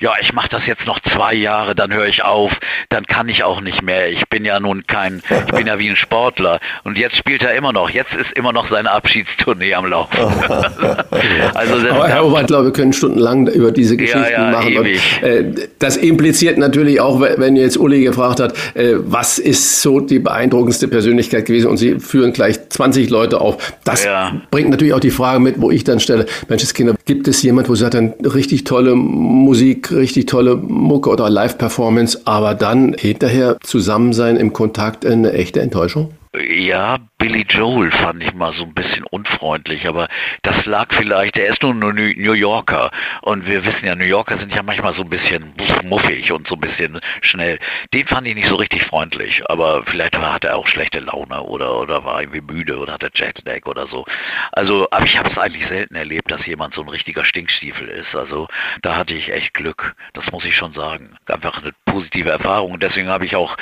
ja, 0.00 0.12
ich 0.20 0.32
mache 0.32 0.48
das 0.48 0.66
jetzt 0.66 0.86
noch 0.86 1.00
zwei 1.00 1.34
Jahre, 1.34 1.74
dann 1.74 1.92
höre 1.92 2.06
ich 2.06 2.22
auf, 2.22 2.52
dann 2.88 3.06
kann 3.06 3.28
ich 3.28 3.44
auch 3.44 3.60
nicht 3.60 3.82
mehr. 3.82 4.10
Ich 4.10 4.28
bin 4.28 4.44
ja 4.44 4.60
nun 4.60 4.86
kein, 4.86 5.22
ich 5.46 5.54
bin 5.54 5.66
ja 5.66 5.78
wie 5.78 5.88
ein 5.88 5.96
Sportler. 5.96 6.60
Und 6.84 6.98
jetzt 6.98 7.16
spielt 7.16 7.42
er 7.42 7.54
immer 7.54 7.72
noch. 7.72 7.90
Jetzt 7.90 8.14
ist 8.14 8.32
immer 8.34 8.52
noch 8.52 8.70
seine 8.70 8.90
Abschiedstournee 8.90 9.74
am 9.74 9.86
Laufen. 9.86 10.18
also 11.54 11.78
das, 11.78 11.90
Aber 11.90 12.08
Herr 12.08 12.24
Obert, 12.24 12.48
glaube 12.48 12.66
wir 12.66 12.72
können 12.72 12.92
stundenlang 12.92 13.46
über 13.46 13.72
diese 13.72 13.96
Geschichten 13.96 14.30
ja, 14.30 14.50
ja, 14.50 14.50
machen. 14.50 14.76
Und, 14.76 14.86
äh, 15.22 15.68
das 15.78 15.96
impliziert 15.96 16.58
natürlich 16.58 17.00
auch, 17.00 17.20
wenn 17.20 17.56
jetzt 17.56 17.78
Uli 17.78 18.02
gefragt 18.02 18.40
hat, 18.40 18.54
äh, 18.74 18.94
was 18.98 19.38
ist 19.38 19.80
so 19.82 20.00
die 20.00 20.18
beeindruckendste 20.18 20.88
Persönlichkeit 20.88 21.46
gewesen 21.46 21.68
und 21.68 21.76
Sie 21.76 21.98
führen 22.00 22.32
gleich 22.32 22.68
20 22.68 23.10
Leute 23.10 23.40
auf. 23.40 23.72
Das 23.84 24.07
ja. 24.08 24.40
bringt 24.50 24.70
natürlich 24.70 24.94
auch 24.94 25.00
die 25.00 25.10
Frage 25.10 25.40
mit, 25.40 25.60
wo 25.60 25.70
ich 25.70 25.84
dann 25.84 26.00
stelle, 26.00 26.26
Menschenskinder, 26.48 26.94
gibt 27.04 27.28
es 27.28 27.42
jemand, 27.42 27.68
wo 27.68 27.74
sie 27.74 27.82
sagt, 27.82 27.94
dann 27.94 28.14
richtig 28.22 28.64
tolle 28.64 28.94
Musik, 28.94 29.92
richtig 29.92 30.26
tolle 30.26 30.56
Mucke 30.56 31.10
oder 31.10 31.28
Live-Performance, 31.30 32.22
aber 32.24 32.54
dann 32.54 32.94
hinterher 32.94 33.58
zusammen 33.62 34.12
sein 34.12 34.36
im 34.36 34.52
Kontakt 34.52 35.04
eine 35.06 35.32
echte 35.32 35.60
Enttäuschung? 35.60 36.10
Ja, 36.36 36.98
Billy 37.16 37.46
Joel 37.48 37.90
fand 37.90 38.22
ich 38.22 38.34
mal 38.34 38.52
so 38.52 38.64
ein 38.64 38.74
bisschen 38.74 39.04
unfreundlich, 39.04 39.88
aber 39.88 40.08
das 40.42 40.66
lag 40.66 40.92
vielleicht, 40.92 41.36
er 41.36 41.46
ist 41.46 41.62
nur 41.62 41.72
ein 41.72 41.78
New 41.78 42.32
Yorker 42.32 42.90
und 43.22 43.46
wir 43.46 43.64
wissen 43.64 43.86
ja, 43.86 43.94
New 43.94 44.04
Yorker 44.04 44.38
sind 44.38 44.54
ja 44.54 44.62
manchmal 44.62 44.94
so 44.94 45.02
ein 45.02 45.08
bisschen 45.08 45.54
muffig 45.84 46.30
und 46.32 46.46
so 46.46 46.54
ein 46.54 46.60
bisschen 46.60 47.00
schnell. 47.22 47.58
Den 47.94 48.06
fand 48.06 48.26
ich 48.26 48.34
nicht 48.34 48.48
so 48.48 48.56
richtig 48.56 48.84
freundlich, 48.84 49.42
aber 49.48 49.84
vielleicht 49.86 50.16
hatte 50.18 50.48
er 50.48 50.56
auch 50.56 50.66
schlechte 50.66 51.00
Laune 51.00 51.42
oder, 51.42 51.78
oder 51.78 52.04
war 52.04 52.20
irgendwie 52.20 52.42
müde 52.42 52.78
oder 52.78 52.94
hatte 52.94 53.10
Jetlag 53.14 53.64
oder 53.64 53.86
so. 53.86 54.04
Also, 54.52 54.86
aber 54.90 55.06
ich 55.06 55.18
habe 55.18 55.30
es 55.30 55.38
eigentlich 55.38 55.66
selten 55.66 55.94
erlebt, 55.94 56.30
dass 56.30 56.44
jemand 56.46 56.74
so 56.74 56.82
ein 56.82 56.88
richtiger 56.88 57.24
Stinkstiefel 57.24 57.88
ist. 57.88 58.14
Also 58.14 58.48
da 58.82 58.96
hatte 58.96 59.14
ich 59.14 59.32
echt 59.32 59.54
Glück, 59.54 59.94
das 60.12 60.30
muss 60.30 60.44
ich 60.44 60.56
schon 60.56 60.74
sagen. 60.74 61.16
Einfach 61.26 61.62
eine 61.62 61.72
positive 61.86 62.30
Erfahrung 62.30 62.78
deswegen 62.78 63.08
habe 63.08 63.24
ich 63.24 63.34
auch 63.36 63.56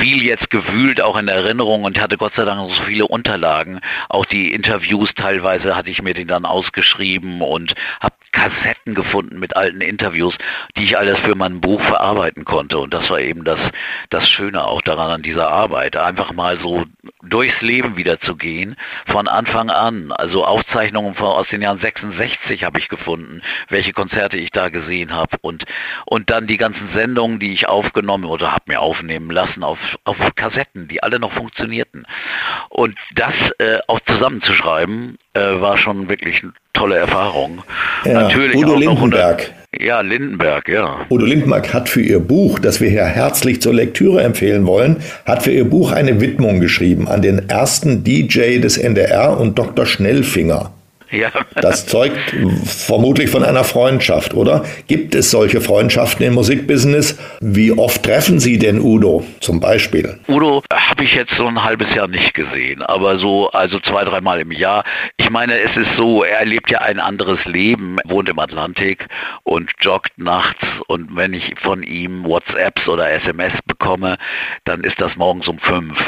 viel 0.00 0.22
jetzt 0.22 0.50
gewühlt, 0.50 1.00
auch 1.00 1.16
in 1.16 1.28
Erinnerung 1.28 1.73
und 1.82 2.00
hatte 2.00 2.16
Gott 2.16 2.34
sei 2.36 2.44
Dank 2.44 2.70
so 2.70 2.82
viele 2.84 3.06
Unterlagen. 3.06 3.80
Auch 4.08 4.24
die 4.26 4.52
Interviews 4.52 5.10
teilweise 5.14 5.74
hatte 5.74 5.90
ich 5.90 6.02
mir 6.02 6.14
den 6.14 6.28
dann 6.28 6.44
ausgeschrieben 6.44 7.42
und 7.42 7.74
habe 8.00 8.14
Kassetten 8.34 8.94
gefunden 8.96 9.38
mit 9.38 9.56
alten 9.56 9.80
Interviews, 9.80 10.36
die 10.76 10.84
ich 10.84 10.98
alles 10.98 11.20
für 11.20 11.36
mein 11.36 11.60
Buch 11.60 11.80
verarbeiten 11.80 12.44
konnte. 12.44 12.78
Und 12.78 12.92
das 12.92 13.08
war 13.08 13.20
eben 13.20 13.44
das, 13.44 13.60
das 14.10 14.28
Schöne 14.28 14.64
auch 14.64 14.82
daran 14.82 15.10
an 15.10 15.22
dieser 15.22 15.50
Arbeit. 15.50 15.96
Einfach 15.96 16.32
mal 16.32 16.58
so 16.58 16.84
durchs 17.22 17.60
Leben 17.60 17.96
wieder 17.96 18.20
zu 18.20 18.34
gehen, 18.34 18.76
von 19.06 19.28
Anfang 19.28 19.70
an. 19.70 20.10
Also 20.10 20.44
Aufzeichnungen 20.44 21.14
von, 21.14 21.28
aus 21.28 21.48
den 21.48 21.62
Jahren 21.62 21.78
66 21.78 22.64
habe 22.64 22.80
ich 22.80 22.88
gefunden, 22.88 23.40
welche 23.68 23.92
Konzerte 23.92 24.36
ich 24.36 24.50
da 24.50 24.68
gesehen 24.68 25.14
habe. 25.14 25.36
Und, 25.40 25.64
und 26.04 26.28
dann 26.28 26.48
die 26.48 26.56
ganzen 26.56 26.90
Sendungen, 26.92 27.38
die 27.38 27.52
ich 27.52 27.68
aufgenommen 27.68 28.24
oder 28.24 28.50
habe 28.50 28.64
mir 28.66 28.80
aufnehmen 28.80 29.30
lassen 29.30 29.62
auf, 29.62 29.78
auf 30.02 30.16
Kassetten, 30.34 30.88
die 30.88 31.04
alle 31.04 31.20
noch 31.20 31.32
funktionierten. 31.32 32.04
Und 32.68 32.98
das 33.14 33.34
äh, 33.58 33.78
auch 33.86 34.00
zusammenzuschreiben, 34.00 35.18
äh, 35.34 35.60
war 35.60 35.76
schon 35.78 36.08
wirklich 36.08 36.42
eine 36.42 36.52
tolle 36.72 36.96
Erfahrung. 36.96 37.62
Ja, 38.04 38.22
Natürlich 38.22 38.56
Udo 38.56 38.76
Lindenberg. 38.76 39.52
ja, 39.78 40.00
Lindenberg, 40.00 40.68
ja. 40.68 41.00
Udo 41.10 41.24
Lindenberg 41.24 41.72
hat 41.74 41.88
für 41.88 42.00
ihr 42.00 42.20
Buch, 42.20 42.58
das 42.58 42.80
wir 42.80 42.88
hier 42.90 43.04
herzlich 43.04 43.60
zur 43.60 43.74
Lektüre 43.74 44.22
empfehlen 44.22 44.66
wollen, 44.66 44.98
hat 45.26 45.42
für 45.42 45.50
ihr 45.52 45.68
Buch 45.68 45.92
eine 45.92 46.20
Widmung 46.20 46.60
geschrieben 46.60 47.08
an 47.08 47.22
den 47.22 47.48
ersten 47.48 48.04
DJ 48.04 48.58
des 48.60 48.78
NDR 48.78 49.38
und 49.38 49.58
Dr. 49.58 49.86
Schnellfinger. 49.86 50.70
Ja. 51.14 51.30
Das 51.60 51.86
zeugt 51.86 52.34
vermutlich 52.64 53.30
von 53.30 53.44
einer 53.44 53.64
Freundschaft, 53.64 54.34
oder? 54.34 54.64
Gibt 54.88 55.14
es 55.14 55.30
solche 55.30 55.60
Freundschaften 55.60 56.26
im 56.26 56.34
Musikbusiness? 56.34 57.18
Wie 57.40 57.72
oft 57.72 58.02
treffen 58.02 58.40
Sie 58.40 58.58
denn 58.58 58.80
Udo 58.80 59.24
zum 59.40 59.60
Beispiel? 59.60 60.18
Udo 60.28 60.62
habe 60.72 61.04
ich 61.04 61.14
jetzt 61.14 61.34
so 61.36 61.46
ein 61.46 61.62
halbes 61.62 61.94
Jahr 61.94 62.08
nicht 62.08 62.34
gesehen, 62.34 62.82
aber 62.82 63.18
so, 63.18 63.50
also 63.50 63.78
zwei, 63.80 64.04
dreimal 64.04 64.40
im 64.40 64.50
Jahr. 64.50 64.84
Ich 65.16 65.30
meine, 65.30 65.58
es 65.60 65.76
ist 65.76 65.96
so, 65.96 66.24
er 66.24 66.44
lebt 66.44 66.70
ja 66.70 66.80
ein 66.80 66.98
anderes 66.98 67.44
Leben, 67.44 67.98
wohnt 68.04 68.28
im 68.28 68.38
Atlantik 68.38 69.06
und 69.44 69.70
joggt 69.80 70.18
nachts 70.18 70.64
und 70.86 71.14
wenn 71.14 71.32
ich 71.32 71.54
von 71.60 71.82
ihm 71.82 72.24
WhatsApps 72.24 72.88
oder 72.88 73.10
SMS 73.10 73.52
bekomme, 73.66 74.16
dann 74.64 74.82
ist 74.82 75.00
das 75.00 75.14
morgens 75.16 75.46
um 75.48 75.58
fünf. 75.58 75.98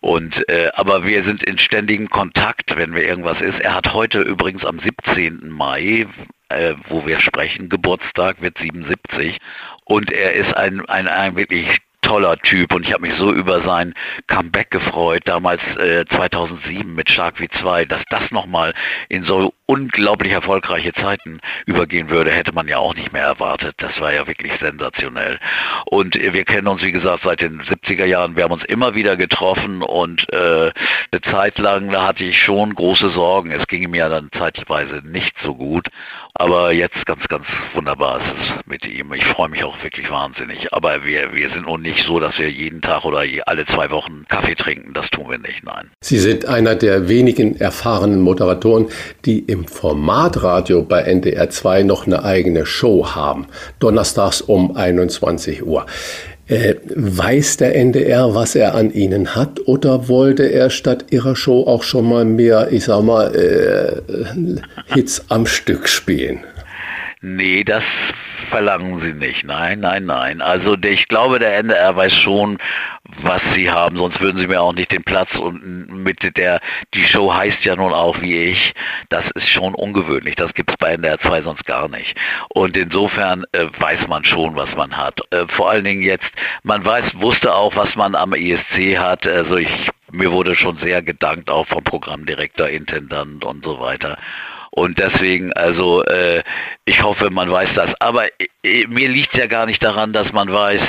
Und 0.00 0.48
äh, 0.48 0.70
aber 0.74 1.04
wir 1.04 1.24
sind 1.24 1.42
in 1.42 1.58
ständigem 1.58 2.10
Kontakt, 2.10 2.76
wenn 2.76 2.94
wir 2.94 3.04
irgendwas 3.04 3.40
ist. 3.40 3.60
Er 3.60 3.74
hat 3.74 3.92
heute 3.92 4.20
übrigens 4.20 4.51
am 4.60 4.78
17. 4.80 5.50
Mai 5.50 6.06
äh, 6.52 6.74
wo 6.88 7.06
wir 7.06 7.20
sprechen, 7.20 7.68
Geburtstag 7.68 8.40
wird 8.42 8.58
77 8.58 9.38
und 9.84 10.10
er 10.12 10.34
ist 10.34 10.54
ein, 10.54 10.84
ein, 10.86 11.08
ein 11.08 11.36
wirklich 11.36 11.78
toller 12.02 12.36
Typ 12.38 12.74
und 12.74 12.86
ich 12.86 12.92
habe 12.92 13.08
mich 13.08 13.18
so 13.18 13.32
über 13.32 13.62
sein 13.62 13.94
Comeback 14.26 14.70
gefreut, 14.70 15.22
damals 15.24 15.62
äh, 15.78 16.04
2007 16.06 16.94
mit 16.94 17.08
Shark 17.10 17.36
V2, 17.38 17.86
dass 17.86 18.02
das 18.10 18.30
nochmal 18.30 18.74
in 19.08 19.24
so 19.24 19.54
unglaublich 19.66 20.32
erfolgreiche 20.32 20.92
Zeiten 20.92 21.40
übergehen 21.64 22.10
würde, 22.10 22.30
hätte 22.30 22.52
man 22.52 22.68
ja 22.68 22.78
auch 22.78 22.94
nicht 22.94 23.12
mehr 23.12 23.22
erwartet. 23.22 23.74
Das 23.78 23.98
war 24.00 24.12
ja 24.12 24.26
wirklich 24.26 24.52
sensationell. 24.60 25.38
Und 25.86 26.16
äh, 26.16 26.34
wir 26.34 26.44
kennen 26.44 26.68
uns, 26.68 26.82
wie 26.82 26.92
gesagt, 26.92 27.22
seit 27.24 27.40
den 27.40 27.62
70er 27.62 28.04
Jahren. 28.04 28.36
Wir 28.36 28.44
haben 28.44 28.52
uns 28.52 28.64
immer 28.64 28.94
wieder 28.94 29.16
getroffen 29.16 29.82
und 29.82 30.30
äh, 30.32 30.72
eine 31.10 31.20
Zeit 31.22 31.58
lang, 31.58 31.96
hatte 31.96 32.24
ich 32.24 32.42
schon 32.42 32.74
große 32.74 33.10
Sorgen. 33.10 33.50
Es 33.50 33.66
ging 33.66 33.90
mir 33.90 34.08
dann 34.08 34.28
zeitweise 34.36 35.02
nicht 35.04 35.34
so 35.42 35.54
gut. 35.54 35.88
Aber 36.34 36.72
jetzt 36.72 37.04
ganz, 37.04 37.22
ganz 37.28 37.44
wunderbar 37.74 38.18
ist 38.20 38.34
es 38.40 38.66
mit 38.66 38.86
ihm. 38.86 39.12
Ich 39.12 39.24
freue 39.24 39.50
mich 39.50 39.62
auch 39.64 39.82
wirklich 39.82 40.10
wahnsinnig. 40.10 40.72
Aber 40.72 41.04
wir, 41.04 41.34
wir 41.34 41.50
sind 41.50 41.66
nun 41.66 41.82
nicht 41.82 42.06
so, 42.06 42.20
dass 42.20 42.38
wir 42.38 42.50
jeden 42.50 42.80
Tag 42.80 43.04
oder 43.04 43.22
alle 43.46 43.66
zwei 43.66 43.90
Wochen 43.90 44.24
Kaffee 44.28 44.54
trinken. 44.54 44.94
Das 44.94 45.10
tun 45.10 45.30
wir 45.30 45.38
nicht, 45.38 45.62
nein. 45.62 45.90
Sie 46.00 46.18
sind 46.18 46.46
einer 46.46 46.74
der 46.74 47.08
wenigen 47.08 47.60
erfahrenen 47.60 48.22
Moderatoren, 48.22 48.88
die 49.26 49.40
im 49.40 49.66
Formatradio 49.66 50.82
bei 50.82 51.02
NDR 51.02 51.50
2 51.50 51.82
noch 51.82 52.06
eine 52.06 52.24
eigene 52.24 52.64
Show 52.64 53.14
haben. 53.14 53.46
Donnerstags 53.78 54.40
um 54.40 54.74
21 54.74 55.66
Uhr. 55.66 55.86
Äh, 56.52 56.74
weiß 56.94 57.56
der 57.56 57.74
NDR, 57.74 58.34
was 58.34 58.54
er 58.54 58.74
an 58.74 58.92
Ihnen 58.92 59.34
hat, 59.34 59.66
oder 59.66 60.08
wollte 60.08 60.42
er 60.42 60.68
statt 60.68 61.06
Ihrer 61.10 61.34
Show 61.34 61.62
auch 61.62 61.82
schon 61.82 62.06
mal 62.06 62.26
mehr, 62.26 62.68
ich 62.70 62.84
sag 62.84 63.04
mal, 63.04 63.34
äh, 63.34 64.02
Hits 64.92 65.24
am 65.30 65.46
Stück 65.46 65.88
spielen? 65.88 66.40
Nee, 67.22 67.64
das 67.64 67.82
verlangen 68.52 69.00
sie 69.00 69.14
nicht. 69.14 69.44
Nein, 69.44 69.80
nein, 69.80 70.04
nein. 70.04 70.42
Also 70.42 70.76
ich 70.76 71.08
glaube, 71.08 71.38
der 71.38 71.56
NDR 71.56 71.96
weiß 71.96 72.14
schon, 72.14 72.58
was 73.22 73.40
sie 73.54 73.70
haben, 73.70 73.96
sonst 73.96 74.20
würden 74.20 74.38
sie 74.38 74.46
mir 74.46 74.60
auch 74.60 74.74
nicht 74.74 74.92
den 74.92 75.02
Platz 75.02 75.34
und 75.34 75.88
mit 75.88 76.36
der, 76.36 76.60
die 76.94 77.04
Show 77.04 77.32
heißt 77.32 77.64
ja 77.64 77.74
nun 77.74 77.92
auch 77.92 78.20
wie 78.20 78.50
ich, 78.50 78.74
das 79.08 79.24
ist 79.34 79.48
schon 79.48 79.74
ungewöhnlich. 79.74 80.36
Das 80.36 80.52
gibt 80.52 80.70
es 80.70 80.76
bei 80.76 80.92
NDR 80.92 81.18
2 81.18 81.42
sonst 81.42 81.64
gar 81.64 81.88
nicht. 81.88 82.14
Und 82.50 82.76
insofern 82.76 83.44
äh, 83.52 83.66
weiß 83.78 84.06
man 84.06 84.24
schon, 84.24 84.54
was 84.54 84.72
man 84.76 84.96
hat. 84.96 85.18
Äh, 85.30 85.46
vor 85.48 85.70
allen 85.70 85.84
Dingen 85.84 86.02
jetzt, 86.02 86.30
man 86.62 86.84
weiß, 86.84 87.14
wusste 87.14 87.54
auch, 87.54 87.74
was 87.74 87.96
man 87.96 88.14
am 88.14 88.34
ESC 88.34 88.98
hat. 88.98 89.26
Also 89.26 89.56
ich 89.56 89.70
mir 90.14 90.30
wurde 90.30 90.54
schon 90.54 90.76
sehr 90.76 91.00
gedankt, 91.00 91.48
auch 91.48 91.66
vom 91.68 91.82
Programmdirektor, 91.82 92.68
Intendant 92.68 93.46
und 93.46 93.64
so 93.64 93.80
weiter. 93.80 94.18
Und 94.74 94.98
deswegen, 94.98 95.52
also 95.52 96.02
äh, 96.04 96.42
ich 96.86 97.02
hoffe, 97.02 97.30
man 97.30 97.50
weiß 97.50 97.70
das. 97.74 97.94
Aber 98.00 98.26
äh, 98.62 98.86
mir 98.88 99.08
liegt 99.08 99.34
ja 99.34 99.46
gar 99.46 99.66
nicht 99.66 99.82
daran, 99.82 100.14
dass 100.14 100.32
man 100.32 100.50
weiß, 100.50 100.80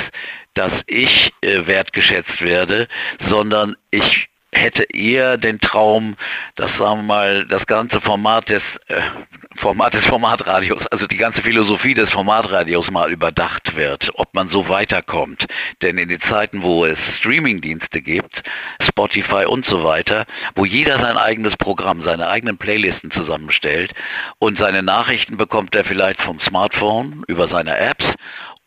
dass 0.54 0.72
ich 0.86 1.32
äh, 1.42 1.66
wertgeschätzt 1.66 2.40
werde, 2.40 2.88
sondern 3.28 3.76
ich 3.90 4.28
hätte 4.52 4.84
eher 4.84 5.36
den 5.36 5.60
Traum, 5.60 6.16
dass 6.56 6.70
sagen 6.78 7.00
wir 7.00 7.02
mal 7.02 7.46
das 7.46 7.66
ganze 7.66 8.00
Format 8.00 8.48
des 8.48 8.62
äh, 8.86 9.00
Format 9.56 9.94
des 9.94 10.04
Formatradios, 10.06 10.86
also 10.88 11.06
die 11.06 11.16
ganze 11.16 11.42
Philosophie 11.42 11.94
des 11.94 12.10
Formatradios 12.10 12.90
mal 12.90 13.12
überdacht 13.12 13.76
wird, 13.76 14.10
ob 14.14 14.34
man 14.34 14.50
so 14.50 14.68
weiterkommt. 14.68 15.46
Denn 15.80 15.96
in 15.98 16.08
den 16.08 16.20
Zeiten, 16.22 16.62
wo 16.62 16.84
es 16.84 16.98
Streamingdienste 17.18 18.02
gibt, 18.02 18.42
Spotify 18.82 19.44
und 19.46 19.64
so 19.66 19.84
weiter, 19.84 20.26
wo 20.54 20.64
jeder 20.64 20.98
sein 20.98 21.16
eigenes 21.16 21.56
Programm, 21.56 22.02
seine 22.02 22.28
eigenen 22.28 22.58
Playlisten 22.58 23.10
zusammenstellt 23.10 23.92
und 24.38 24.58
seine 24.58 24.82
Nachrichten 24.82 25.36
bekommt 25.36 25.74
er 25.74 25.84
vielleicht 25.84 26.20
vom 26.22 26.40
Smartphone 26.40 27.24
über 27.28 27.48
seine 27.48 27.78
Apps 27.78 28.04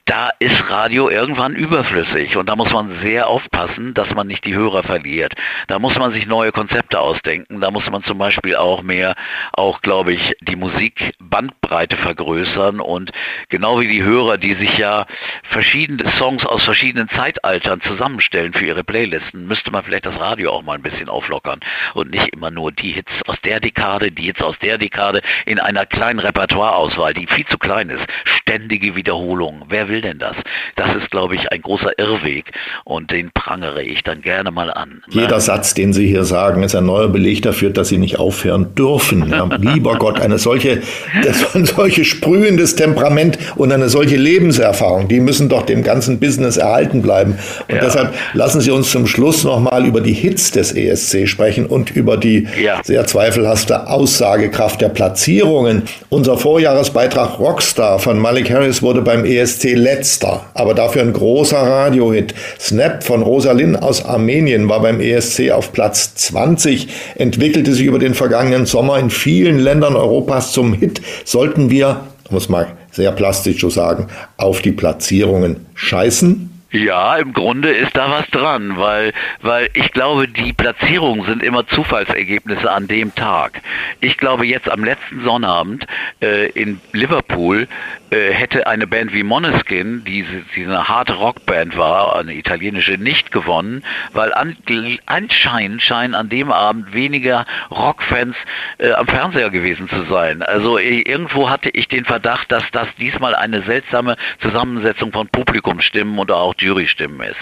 da 0.07 0.29
ist 0.39 0.69
Radio 0.69 1.09
irgendwann 1.09 1.53
überflüssig 1.53 2.37
und 2.37 2.47
da 2.47 2.55
muss 2.55 2.71
man 2.71 2.99
sehr 3.01 3.27
aufpassen, 3.27 3.93
dass 3.93 4.09
man 4.15 4.27
nicht 4.27 4.45
die 4.45 4.55
Hörer 4.55 4.83
verliert. 4.83 5.33
Da 5.67 5.79
muss 5.79 5.95
man 5.95 6.13
sich 6.13 6.25
neue 6.25 6.53
Konzepte 6.53 6.99
ausdenken. 6.99 7.59
Da 7.59 7.71
muss 7.71 7.89
man 7.89 8.03
zum 8.03 8.17
Beispiel 8.17 8.55
auch 8.55 8.81
mehr, 8.83 9.15
auch 9.51 9.81
glaube 9.81 10.13
ich, 10.13 10.33
die 10.39 10.55
Musikbandbreite 10.55 11.97
vergrößern 11.97 12.79
und 12.79 13.11
genau 13.49 13.81
wie 13.81 13.89
die 13.89 14.01
Hörer, 14.01 14.37
die 14.37 14.53
sich 14.53 14.77
ja 14.77 15.05
verschiedene 15.43 16.09
Songs 16.11 16.45
aus 16.45 16.63
verschiedenen 16.63 17.09
Zeitaltern 17.09 17.81
zusammenstellen 17.81 18.53
für 18.53 18.65
ihre 18.65 18.85
Playlisten, 18.85 19.45
müsste 19.45 19.71
man 19.71 19.83
vielleicht 19.83 20.05
das 20.05 20.17
Radio 20.17 20.51
auch 20.51 20.63
mal 20.63 20.75
ein 20.75 20.83
bisschen 20.83 21.09
auflockern 21.09 21.59
und 21.95 22.11
nicht 22.11 22.29
immer 22.29 22.49
nur 22.49 22.71
die 22.71 22.93
Hits 22.93 23.11
aus 23.25 23.39
der 23.43 23.59
Dekade, 23.59 24.11
die 24.11 24.23
Hits 24.23 24.41
aus 24.41 24.57
der 24.59 24.77
Dekade 24.77 25.21
in 25.45 25.59
einer 25.59 25.85
kleinen 25.85 26.19
Repertoireauswahl, 26.19 27.13
die 27.13 27.27
viel 27.27 27.45
zu 27.47 27.57
klein 27.57 27.89
ist. 27.89 28.05
Ständige 28.23 28.95
Wiederholung. 28.95 29.65
Wer 29.67 29.89
will 29.89 29.96
will 29.97 30.01
denn 30.01 30.19
das? 30.19 30.35
Das 30.75 30.95
ist, 30.95 31.09
glaube 31.09 31.35
ich, 31.35 31.51
ein 31.51 31.61
großer 31.61 31.97
Irrweg 31.97 32.51
und 32.83 33.09
den 33.09 33.31
prangere 33.31 33.81
ich 33.81 34.03
dann 34.03 34.21
gerne 34.21 34.51
mal 34.51 34.71
an. 34.71 35.01
Jeder 35.09 35.39
Satz, 35.39 35.73
den 35.73 35.91
Sie 35.91 36.07
hier 36.07 36.23
sagen, 36.23 36.61
ist 36.61 36.75
ein 36.75 36.85
neuer 36.85 37.07
Beleg 37.07 37.41
dafür, 37.41 37.71
dass 37.71 37.87
Sie 37.87 37.97
nicht 37.97 38.19
aufhören 38.19 38.75
dürfen. 38.75 39.29
Ja, 39.29 39.49
lieber 39.57 39.95
Gott, 39.99 40.21
eine 40.21 40.37
solche, 40.37 40.81
das, 41.23 41.55
ein 41.55 41.65
solche 41.65 42.05
sprühendes 42.05 42.75
Temperament 42.75 43.39
und 43.55 43.71
eine 43.71 43.89
solche 43.89 44.17
Lebenserfahrung, 44.17 45.07
die 45.07 45.19
müssen 45.19 45.49
doch 45.49 45.63
dem 45.63 45.83
ganzen 45.83 46.19
Business 46.19 46.57
erhalten 46.57 47.01
bleiben. 47.01 47.39
Und 47.67 47.75
ja. 47.75 47.81
deshalb 47.81 48.13
lassen 48.33 48.61
Sie 48.61 48.69
uns 48.69 48.91
zum 48.91 49.07
Schluss 49.07 49.43
nochmal 49.43 49.85
über 49.85 50.01
die 50.01 50.13
Hits 50.13 50.51
des 50.51 50.73
ESC 50.73 51.27
sprechen 51.27 51.65
und 51.65 51.95
über 51.95 52.17
die 52.17 52.47
ja. 52.61 52.81
sehr 52.83 53.07
zweifelhafte 53.07 53.87
Aussagekraft 53.87 54.79
der 54.79 54.89
Platzierungen. 54.89 55.83
Unser 56.09 56.37
Vorjahresbeitrag 56.37 57.39
Rockstar 57.39 57.97
von 57.97 58.19
Malik 58.19 58.51
Harris 58.51 58.83
wurde 58.83 59.01
beim 59.01 59.25
ESC 59.25 59.73
letzter, 59.87 60.45
aber 60.53 60.73
dafür 60.73 61.01
ein 61.01 61.13
großer 61.13 61.57
Radiohit. 61.57 62.33
Snap 62.59 63.05
von 63.05 63.21
Rosalyn 63.21 63.77
aus 63.77 64.03
Armenien 64.03 64.67
war 64.67 64.81
beim 64.81 64.99
ESC 64.99 65.51
auf 65.51 65.71
Platz 65.71 66.13
20, 66.15 66.89
entwickelte 67.15 67.73
sich 67.73 67.85
über 67.85 67.97
den 67.97 68.13
vergangenen 68.13 68.65
Sommer 68.65 68.99
in 68.99 69.09
vielen 69.09 69.59
Ländern 69.59 69.95
Europas 69.95 70.51
zum 70.51 70.73
Hit. 70.73 71.01
Sollten 71.23 71.69
wir, 71.69 72.01
muss 72.29 72.49
man 72.49 72.65
sehr 72.91 73.13
plastisch 73.13 73.61
so 73.61 73.69
sagen, 73.69 74.07
auf 74.35 74.61
die 74.61 74.73
Platzierungen 74.73 75.67
scheißen? 75.73 76.56
Ja, 76.71 77.15
im 77.15 77.31
Grunde 77.31 77.69
ist 77.69 77.95
da 77.95 78.11
was 78.11 78.27
dran, 78.27 78.75
weil, 78.75 79.13
weil 79.41 79.69
ich 79.73 79.93
glaube, 79.93 80.27
die 80.27 80.51
Platzierungen 80.51 81.25
sind 81.25 81.41
immer 81.41 81.65
Zufallsergebnisse 81.67 82.69
an 82.69 82.87
dem 82.87 83.15
Tag. 83.15 83.61
Ich 84.01 84.17
glaube, 84.17 84.45
jetzt 84.45 84.69
am 84.69 84.83
letzten 84.83 85.23
Sonnabend 85.23 85.87
äh, 86.21 86.49
in 86.49 86.81
Liverpool 86.91 87.69
äh, 88.09 88.33
hätte 88.33 88.67
eine 88.67 88.85
Band 88.85 89.13
wie 89.13 89.23
Moneskin, 89.23 90.03
die, 90.03 90.25
die 90.55 90.65
eine 90.65 90.89
harte 90.89 91.13
Rockband 91.13 91.77
war, 91.77 92.17
eine 92.17 92.33
italienische, 92.33 92.97
nicht 92.97 93.31
gewonnen, 93.31 93.83
weil 94.11 94.33
an, 94.33 94.57
anscheinend 95.05 95.81
scheinen 95.81 96.15
an 96.15 96.27
dem 96.27 96.51
Abend 96.51 96.93
weniger 96.93 97.45
Rockfans 97.71 98.35
äh, 98.77 98.91
am 98.91 99.07
Fernseher 99.07 99.49
gewesen 99.51 99.87
zu 99.87 100.03
sein. 100.09 100.41
Also 100.41 100.77
irgendwo 100.77 101.49
hatte 101.49 101.69
ich 101.69 101.87
den 101.87 102.03
Verdacht, 102.03 102.51
dass 102.51 102.63
das 102.73 102.87
diesmal 102.99 103.35
eine 103.35 103.61
seltsame 103.61 104.17
Zusammensetzung 104.41 105.13
von 105.13 105.29
Publikumsstimmen 105.29 106.19
und 106.19 106.29
auch 106.29 106.56
Jurystimmen 106.61 107.21
ist. 107.21 107.37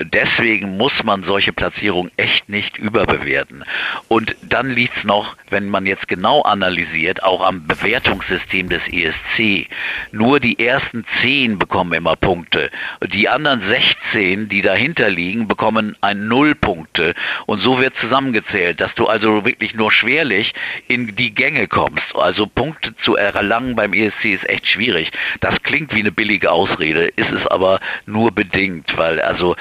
Deswegen 0.00 0.76
muss 0.76 0.92
man 1.04 1.24
solche 1.24 1.52
Platzierungen 1.52 2.10
echt 2.16 2.48
nicht 2.48 2.78
überbewerten. 2.78 3.64
Und 4.08 4.34
dann 4.42 4.70
liegt 4.70 4.96
es 4.96 5.04
noch, 5.04 5.36
wenn 5.50 5.68
man 5.68 5.86
jetzt 5.86 6.08
genau 6.08 6.42
analysiert, 6.42 7.22
auch 7.22 7.44
am 7.44 7.66
Bewertungssystem 7.66 8.68
des 8.68 8.82
ESC. 8.90 9.68
Nur 10.12 10.40
die 10.40 10.58
ersten 10.58 11.04
zehn 11.20 11.58
bekommen 11.58 11.92
immer 11.92 12.16
Punkte. 12.16 12.70
Die 13.12 13.28
anderen 13.28 13.62
16, 13.68 14.48
die 14.48 14.62
dahinter 14.62 15.10
liegen, 15.10 15.46
bekommen 15.46 15.96
ein 16.00 16.26
Nullpunkte. 16.26 17.14
Und 17.46 17.60
so 17.60 17.78
wird 17.80 17.94
zusammengezählt, 18.00 18.80
dass 18.80 18.94
du 18.94 19.06
also 19.06 19.44
wirklich 19.44 19.74
nur 19.74 19.92
schwerlich 19.92 20.54
in 20.88 21.14
die 21.16 21.34
Gänge 21.34 21.68
kommst. 21.68 22.14
Also 22.14 22.46
Punkte 22.46 22.96
zu 23.02 23.16
erlangen 23.16 23.76
beim 23.76 23.92
ESC 23.92 24.24
ist 24.24 24.48
echt 24.48 24.66
schwierig. 24.66 25.12
Das 25.40 25.62
klingt 25.62 25.94
wie 25.94 26.00
eine 26.00 26.12
billige 26.12 26.50
Ausrede, 26.50 27.06
ist 27.16 27.30
es 27.30 27.46
aber 27.46 27.80
nur 28.06 28.32
bedingt 28.32 28.53
unbedingt, 28.54 28.96
weil 28.96 29.20
also 29.20 29.56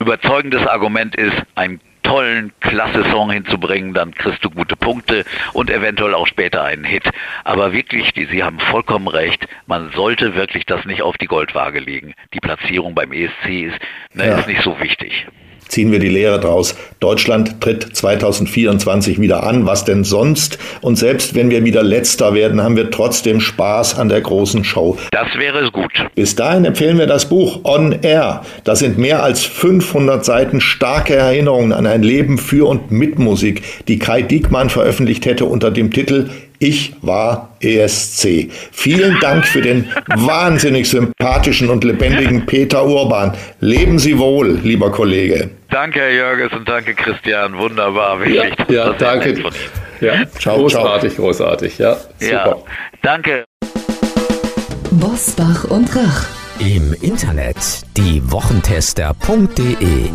überzeugendes 0.00 0.66
Argument 0.66 1.14
ist, 1.14 1.34
einen 1.54 1.80
tollen, 2.02 2.52
klasse 2.60 3.02
Song 3.10 3.30
hinzubringen, 3.30 3.94
dann 3.94 4.14
kriegst 4.14 4.44
du 4.44 4.50
gute 4.50 4.76
Punkte 4.76 5.24
und 5.54 5.70
eventuell 5.70 6.12
auch 6.12 6.26
später 6.26 6.62
einen 6.62 6.84
Hit. 6.84 7.08
Aber 7.44 7.72
wirklich, 7.72 8.12
die, 8.12 8.26
Sie 8.26 8.42
haben 8.42 8.60
vollkommen 8.60 9.08
recht, 9.08 9.48
man 9.66 9.90
sollte 9.92 10.34
wirklich 10.34 10.66
das 10.66 10.84
nicht 10.84 11.00
auf 11.00 11.16
die 11.16 11.26
Goldwaage 11.26 11.78
legen. 11.78 12.12
Die 12.34 12.40
Platzierung 12.40 12.94
beim 12.94 13.12
ESC 13.12 13.48
ist, 13.48 13.78
ne, 14.12 14.26
ja. 14.26 14.38
ist 14.38 14.48
nicht 14.48 14.62
so 14.62 14.78
wichtig 14.80 15.26
ziehen 15.68 15.92
wir 15.92 15.98
die 15.98 16.08
Lehre 16.08 16.40
draus. 16.40 16.74
Deutschland 17.00 17.60
tritt 17.60 17.96
2024 17.96 19.20
wieder 19.20 19.44
an. 19.44 19.66
Was 19.66 19.84
denn 19.84 20.04
sonst? 20.04 20.58
Und 20.80 20.96
selbst 20.96 21.34
wenn 21.34 21.50
wir 21.50 21.64
wieder 21.64 21.82
letzter 21.82 22.34
werden, 22.34 22.62
haben 22.62 22.76
wir 22.76 22.90
trotzdem 22.90 23.40
Spaß 23.40 23.98
an 23.98 24.08
der 24.08 24.20
großen 24.20 24.64
Show. 24.64 24.96
Das 25.10 25.28
wäre 25.36 25.70
gut. 25.70 25.92
Bis 26.14 26.34
dahin 26.34 26.64
empfehlen 26.64 26.98
wir 26.98 27.06
das 27.06 27.28
Buch 27.28 27.60
On 27.64 27.92
Air. 28.02 28.42
Das 28.64 28.78
sind 28.78 28.98
mehr 28.98 29.22
als 29.22 29.44
500 29.44 30.24
Seiten 30.24 30.60
starke 30.60 31.14
Erinnerungen 31.14 31.72
an 31.72 31.86
ein 31.86 32.02
Leben 32.02 32.38
für 32.38 32.68
und 32.68 32.90
mit 32.90 33.18
Musik, 33.18 33.62
die 33.88 33.98
Kai 33.98 34.22
Diekmann 34.22 34.70
veröffentlicht 34.70 35.26
hätte 35.26 35.44
unter 35.44 35.70
dem 35.70 35.90
Titel 35.92 36.30
Ich 36.64 36.94
war 37.02 37.50
ESC. 37.60 38.50
Vielen 38.72 39.20
Dank 39.20 39.46
für 39.46 39.60
den 39.60 39.92
wahnsinnig 40.16 40.88
sympathischen 40.88 41.68
und 41.68 41.84
lebendigen 41.84 42.46
Peter 42.46 42.86
Urban. 42.86 43.34
Leben 43.60 43.98
Sie 43.98 44.18
wohl, 44.18 44.58
lieber 44.62 44.90
Kollege. 44.90 45.50
Danke, 45.68 46.00
Herr 46.00 46.10
Jörges, 46.10 46.54
und 46.54 46.66
danke, 46.66 46.94
Christian. 46.94 47.58
Wunderbar, 47.58 48.18
wirklich. 48.18 48.54
Ja, 48.70 48.86
ja 48.86 48.92
danke. 48.94 49.44
Ja, 50.00 50.24
ciao, 50.38 50.56
großartig, 50.56 51.12
ciao. 51.12 51.26
großartig. 51.26 51.76
Ja, 51.76 51.98
super. 52.18 52.32
Ja, 52.32 52.56
danke. 53.02 53.44
Bosbach 54.90 55.64
und 55.64 55.94
Rach. 55.94 56.24
Im 56.60 56.94
Internet 57.02 57.58
diewochentester.de 57.94 60.08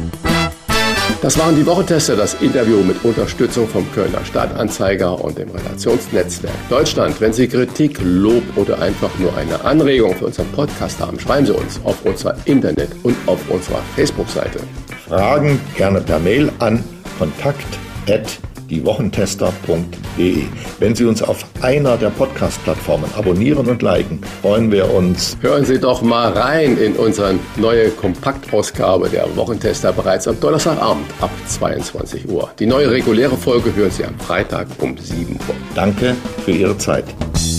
das 1.21 1.37
waren 1.37 1.55
die 1.55 1.65
Wochentester, 1.65 2.15
das 2.15 2.35
Interview 2.35 2.81
mit 2.81 3.03
Unterstützung 3.03 3.67
vom 3.67 3.89
Kölner 3.91 4.23
Stadtanzeiger 4.25 5.23
und 5.23 5.37
dem 5.37 5.49
Relationsnetzwerk 5.49 6.69
Deutschland. 6.69 7.19
Wenn 7.19 7.33
Sie 7.33 7.47
Kritik, 7.47 7.99
Lob 8.01 8.43
oder 8.55 8.79
einfach 8.79 9.11
nur 9.19 9.35
eine 9.35 9.63
Anregung 9.63 10.15
für 10.15 10.27
unseren 10.27 10.47
Podcast 10.51 10.99
haben, 10.99 11.19
schreiben 11.19 11.45
Sie 11.45 11.53
uns 11.53 11.79
auf 11.83 12.05
unserer 12.05 12.35
Internet- 12.45 12.95
und 13.03 13.15
auf 13.25 13.39
unserer 13.49 13.81
Facebook-Seite. 13.95 14.59
Fragen 15.07 15.59
gerne 15.75 16.01
per 16.01 16.19
Mail 16.19 16.51
an 16.59 16.83
kontakt@ 17.17 18.48
diewochentester.de. 18.69 20.43
Wenn 20.79 20.95
Sie 20.95 21.05
uns 21.05 21.21
auf 21.21 21.45
einer 21.61 21.97
der 21.97 22.09
Podcast-Plattformen 22.09 23.09
abonnieren 23.17 23.67
und 23.67 23.81
liken, 23.81 24.19
freuen 24.41 24.71
wir 24.71 24.93
uns. 24.93 25.37
Hören 25.41 25.65
Sie 25.65 25.79
doch 25.79 26.01
mal 26.01 26.31
rein 26.31 26.77
in 26.77 26.93
unsere 26.95 27.35
neue 27.57 27.89
Kompaktausgabe 27.89 29.09
der 29.09 29.35
Wochentester 29.35 29.91
bereits 29.91 30.27
am 30.27 30.39
Donnerstagabend 30.39 31.05
ab 31.21 31.31
22 31.47 32.29
Uhr. 32.29 32.49
Die 32.59 32.65
neue 32.65 32.89
reguläre 32.91 33.37
Folge 33.37 33.73
hören 33.75 33.91
Sie 33.91 34.05
am 34.05 34.17
Freitag 34.19 34.67
um 34.79 34.97
7 34.97 35.33
Uhr. 35.33 35.55
Danke 35.75 36.15
für 36.45 36.51
Ihre 36.51 36.77
Zeit. 36.77 37.05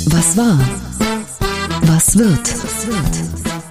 Was 0.07 0.37
war? 0.37 0.59
Was 1.83 2.17
wird? 2.19 2.55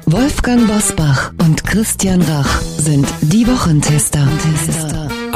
Wolfgang 0.05 0.67
Bosbach 0.67 1.31
und 1.39 1.63
Christian 1.63 2.21
Rach 2.23 2.61
sind 2.61 3.07
die 3.21 3.45
Wochentester. 3.47 4.27